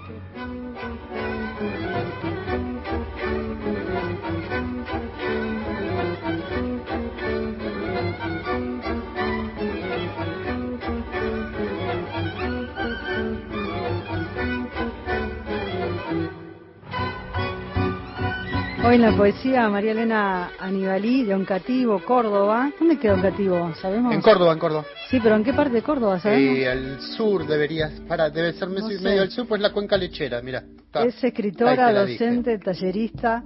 [18.91, 22.73] Hoy en la poesía María Elena Anibalí de Oncativo, Córdoba.
[22.77, 23.73] ¿Dónde queda Oncativo?
[23.81, 24.13] ¿Sabemos?
[24.13, 24.85] En Córdoba, en Córdoba.
[25.09, 26.59] Sí, pero ¿en qué parte de Córdoba sabemos?
[26.59, 29.01] Eh, al sur deberías, para, debe ser medio, No sé.
[29.01, 30.65] medio al sur, pues la cuenca lechera, mira.
[30.77, 31.05] está.
[31.05, 33.45] Es escritora, docente, tallerista.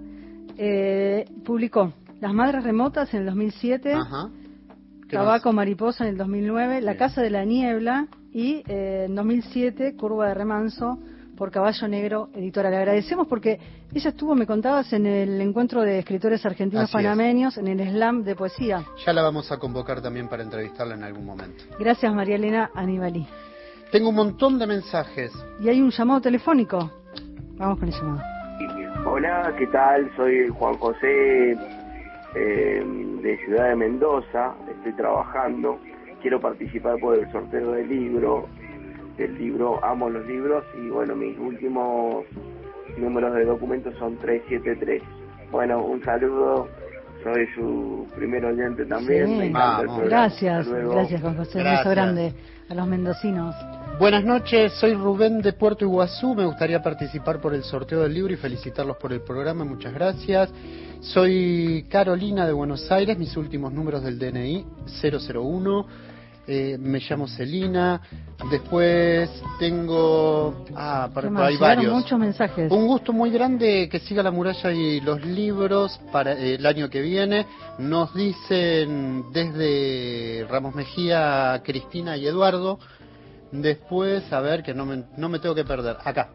[0.57, 1.92] Eh, publicó
[2.22, 4.30] Las Madres Remotas en el 2007, Ajá.
[5.11, 9.95] ¿Qué Tabaco Mariposa en el 2009, La Casa de la Niebla y eh, en 2007
[9.95, 10.99] Curva de Remanso
[11.37, 12.70] por Caballo Negro, editora.
[12.70, 13.59] Le agradecemos porque
[13.93, 17.03] ella estuvo, me contabas, en el encuentro de escritores argentinos Así es.
[17.03, 18.85] panameños, en el slam de poesía.
[19.05, 21.64] Ya la vamos a convocar también para entrevistarla en algún momento.
[21.78, 23.26] Gracias, María Elena Anibalí.
[23.91, 25.32] Tengo un montón de mensajes.
[25.61, 26.91] Y hay un llamado telefónico.
[27.57, 28.22] Vamos con el llamado.
[29.07, 30.11] Hola, ¿qué tal?
[30.16, 31.53] Soy Juan José
[32.35, 32.85] eh,
[33.22, 34.55] de Ciudad de Mendoza.
[34.68, 35.78] Estoy trabajando.
[36.22, 38.49] Quiero participar por el sorteo del libro.
[39.17, 40.65] Del libro Amo los libros.
[40.77, 42.25] Y bueno, mis últimos
[42.99, 45.03] números de documentos son 373.
[45.51, 46.69] Bueno, un saludo.
[47.23, 49.27] Soy su primer oyente también.
[49.27, 49.35] Sí.
[49.35, 50.05] Me programa.
[50.05, 51.59] Gracias, gracias Juan José.
[51.59, 51.85] Un Gracias.
[51.85, 52.35] beso grande
[52.69, 53.55] a los mendocinos.
[53.99, 56.35] Buenas noches, soy Rubén de Puerto Iguazú.
[56.35, 59.65] Me gustaría participar por el sorteo del libro y felicitarlos por el programa.
[59.65, 60.53] Muchas gracias.
[61.01, 63.17] Soy Carolina de Buenos Aires.
[63.17, 64.67] Mis últimos números del DNI
[65.01, 65.87] 001.
[66.47, 68.01] Eh, me llamo Celina.
[68.51, 70.64] Después tengo.
[70.74, 71.49] Ah, ¿Qué para, más?
[71.49, 71.92] hay varios.
[71.92, 72.70] muchos mensajes.
[72.70, 77.01] Un gusto muy grande que siga la muralla y los libros para el año que
[77.01, 77.47] viene.
[77.78, 82.78] Nos dicen desde Ramos Mejía, Cristina y Eduardo.
[83.51, 85.97] Después, a ver, que no me, no me tengo que perder.
[86.05, 86.30] Acá,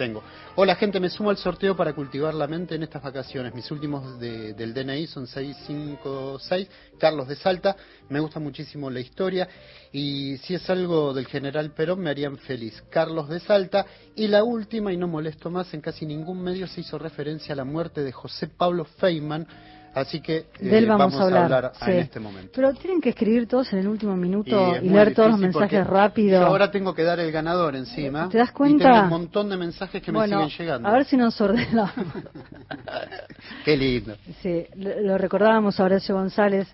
[0.00, 0.22] tengo.
[0.56, 3.54] Hola gente, me sumo al sorteo para cultivar la mente en estas vacaciones.
[3.54, 6.68] Mis últimos de- del DNI son 656.
[6.98, 7.76] Carlos de Salta.
[8.08, 9.46] Me gusta muchísimo la historia.
[9.92, 12.82] Y si es algo del general Perón, me harían feliz.
[12.88, 13.84] Carlos de Salta.
[14.16, 17.56] Y la última, y no molesto más, en casi ningún medio se hizo referencia a
[17.56, 19.46] la muerte de José Pablo Feynman.
[19.92, 21.72] Así que eh, De él vamos, a hablar.
[21.80, 21.98] en sí.
[21.98, 22.52] este momento.
[22.54, 25.84] Pero tienen que escribir todos en el último minuto Y y, leer todos los mensajes
[25.86, 26.40] rápido.
[26.40, 28.28] Yo ahora tengo que dar el ganador encima.
[28.28, 28.84] ¿Te das Y cuenta?
[28.84, 30.88] tengo un montón de mensajes que bueno, me siguen llegando.
[30.88, 31.90] a ver si nos ordenamos.
[33.64, 34.14] Qué lindo.
[34.42, 36.68] Sí, lo recordábamos a Horacio González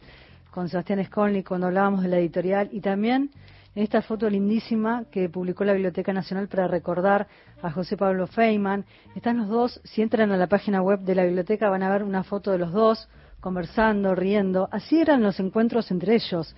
[0.51, 3.31] con Sebastián Skolnik cuando hablábamos de la editorial y también
[3.77, 7.29] en esta foto lindísima que publicó la Biblioteca Nacional para recordar
[7.61, 8.87] a José Pablo Feynman.
[9.14, 12.03] Están los dos, si entran a la página web de la biblioteca van a ver
[12.03, 13.07] una foto de los dos
[13.39, 14.66] conversando, riendo.
[14.72, 16.57] Así eran los encuentros entre ellos.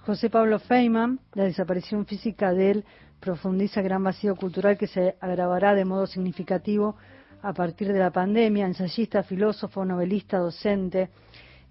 [0.00, 2.84] José Pablo Feynman, la desaparición física de él
[3.18, 6.96] profundiza gran vacío cultural que se agravará de modo significativo
[7.40, 8.66] a partir de la pandemia.
[8.66, 11.08] Ensayista, filósofo, novelista, docente,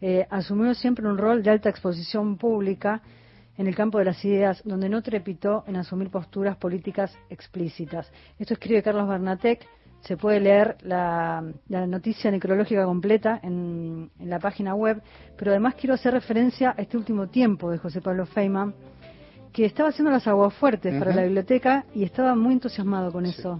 [0.01, 3.03] eh, asumió siempre un rol de alta exposición pública
[3.57, 8.11] en el campo de las ideas, donde no trepitó en asumir posturas políticas explícitas.
[8.37, 9.65] Esto escribe Carlos Bernatec.
[10.01, 15.01] Se puede leer la, la noticia necrológica completa en, en la página web,
[15.35, 18.75] pero además quiero hacer referencia a este último tiempo de José Pablo Feynman,
[19.51, 21.19] que estaba haciendo las aguafuertes para Ujú.
[21.19, 23.59] la biblioteca y estaba muy entusiasmado con eso.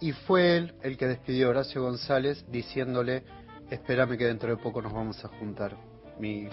[0.00, 3.24] Y fue él el que despidió a Horacio González diciéndole,
[3.70, 5.74] espérame que dentro de poco nos vamos a juntar.
[6.20, 6.48] Mi...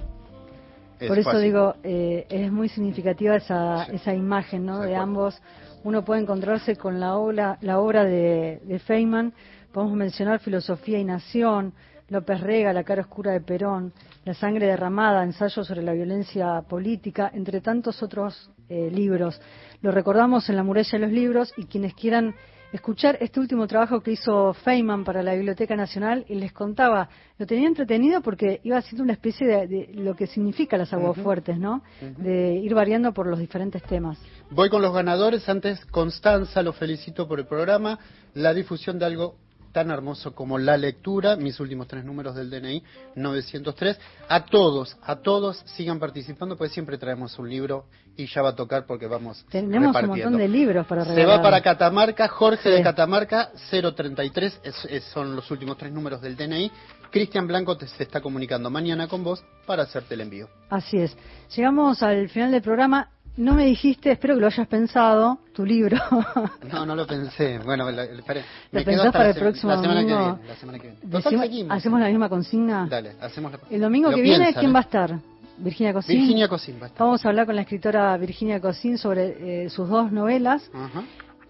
[1.00, 1.44] es Por eso fácil.
[1.44, 4.80] digo, eh, es muy significativa esa, esa imagen ¿no?
[4.80, 5.42] de ambos.
[5.84, 9.34] Uno puede encontrarse con la obra, la obra de, de Feynman,
[9.72, 11.74] podemos mencionar Filosofía y Nación,
[12.10, 13.94] López Rega, La cara oscura de Perón,
[14.24, 19.42] La sangre derramada, Ensayo sobre la violencia política, entre tantos otros eh, libros.
[19.82, 22.36] Lo recordamos en La muralla de los libros y quienes quieran
[22.72, 27.46] escuchar este último trabajo que hizo Feynman para la Biblioteca Nacional y les contaba, lo
[27.46, 31.58] tenía entretenido porque iba haciendo una especie de, de lo que significa las aguas fuertes,
[31.58, 31.84] ¿no?
[32.18, 34.18] De ir variando por los diferentes temas.
[34.50, 35.48] Voy con los ganadores.
[35.50, 38.00] Antes, Constanza, lo felicito por el programa.
[38.34, 39.36] La difusión de algo
[39.76, 42.82] tan hermoso como la lectura, mis últimos tres números del DNI,
[43.18, 44.00] 903.
[44.30, 48.56] A todos, a todos sigan participando, pues siempre traemos un libro y ya va a
[48.56, 51.40] tocar porque vamos Tenemos un montón de libros para Se regalar.
[51.40, 52.70] va para Catamarca, Jorge Sí.
[52.70, 56.72] de Catamarca, 033, es- es- son los últimos tres números del DNI.
[57.12, 60.48] Cristian Blanco te, se está comunicando mañana con vos para hacerte el envío.
[60.70, 61.18] Así es.
[61.54, 63.10] Llegamos al final del programa.
[63.38, 65.98] No me dijiste, espero que lo hayas pensado, tu libro.
[66.72, 67.60] No, no lo pensé.
[67.60, 68.24] Bueno, ¿Lo me quedo
[68.72, 70.40] pensás para el próximo domingo?
[70.48, 71.02] La semana que viene.
[71.02, 71.78] Total, Decimos- seguimos.
[71.78, 72.88] ¿Hacemos la misma consigna?
[72.90, 75.20] Dale, hacemos la El domingo Lo que viene, ¿quién va a estar?
[75.58, 76.18] Virginia Cosín.
[76.18, 77.00] Virginia Cosín va a estar.
[77.06, 80.70] Vamos a hablar con la escritora Virginia Cosín sobre eh, sus dos novelas.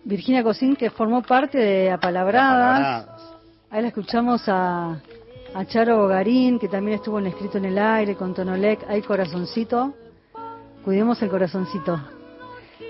[0.04, 3.08] Virginia Cosín, que formó parte de Apalabradas.
[3.72, 5.00] Ahí la escuchamos a,
[5.56, 8.88] a Charo Bogarín, que también estuvo en Escrito en el Aire, con Tonolec.
[8.88, 9.94] Hay corazoncito.
[10.86, 12.00] Cuidemos el corazoncito.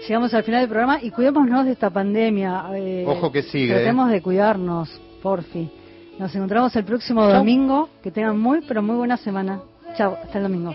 [0.06, 2.66] Llegamos al final del programa y cuidémonos de esta pandemia.
[2.76, 5.72] eh, Ojo que sigue, Tratemos de cuidarnos, porfi.
[6.20, 7.90] Nos encontramos el próximo domingo.
[8.04, 9.62] Que tengan muy, pero muy buena semana.
[9.98, 10.74] Chao, hasta el domingo.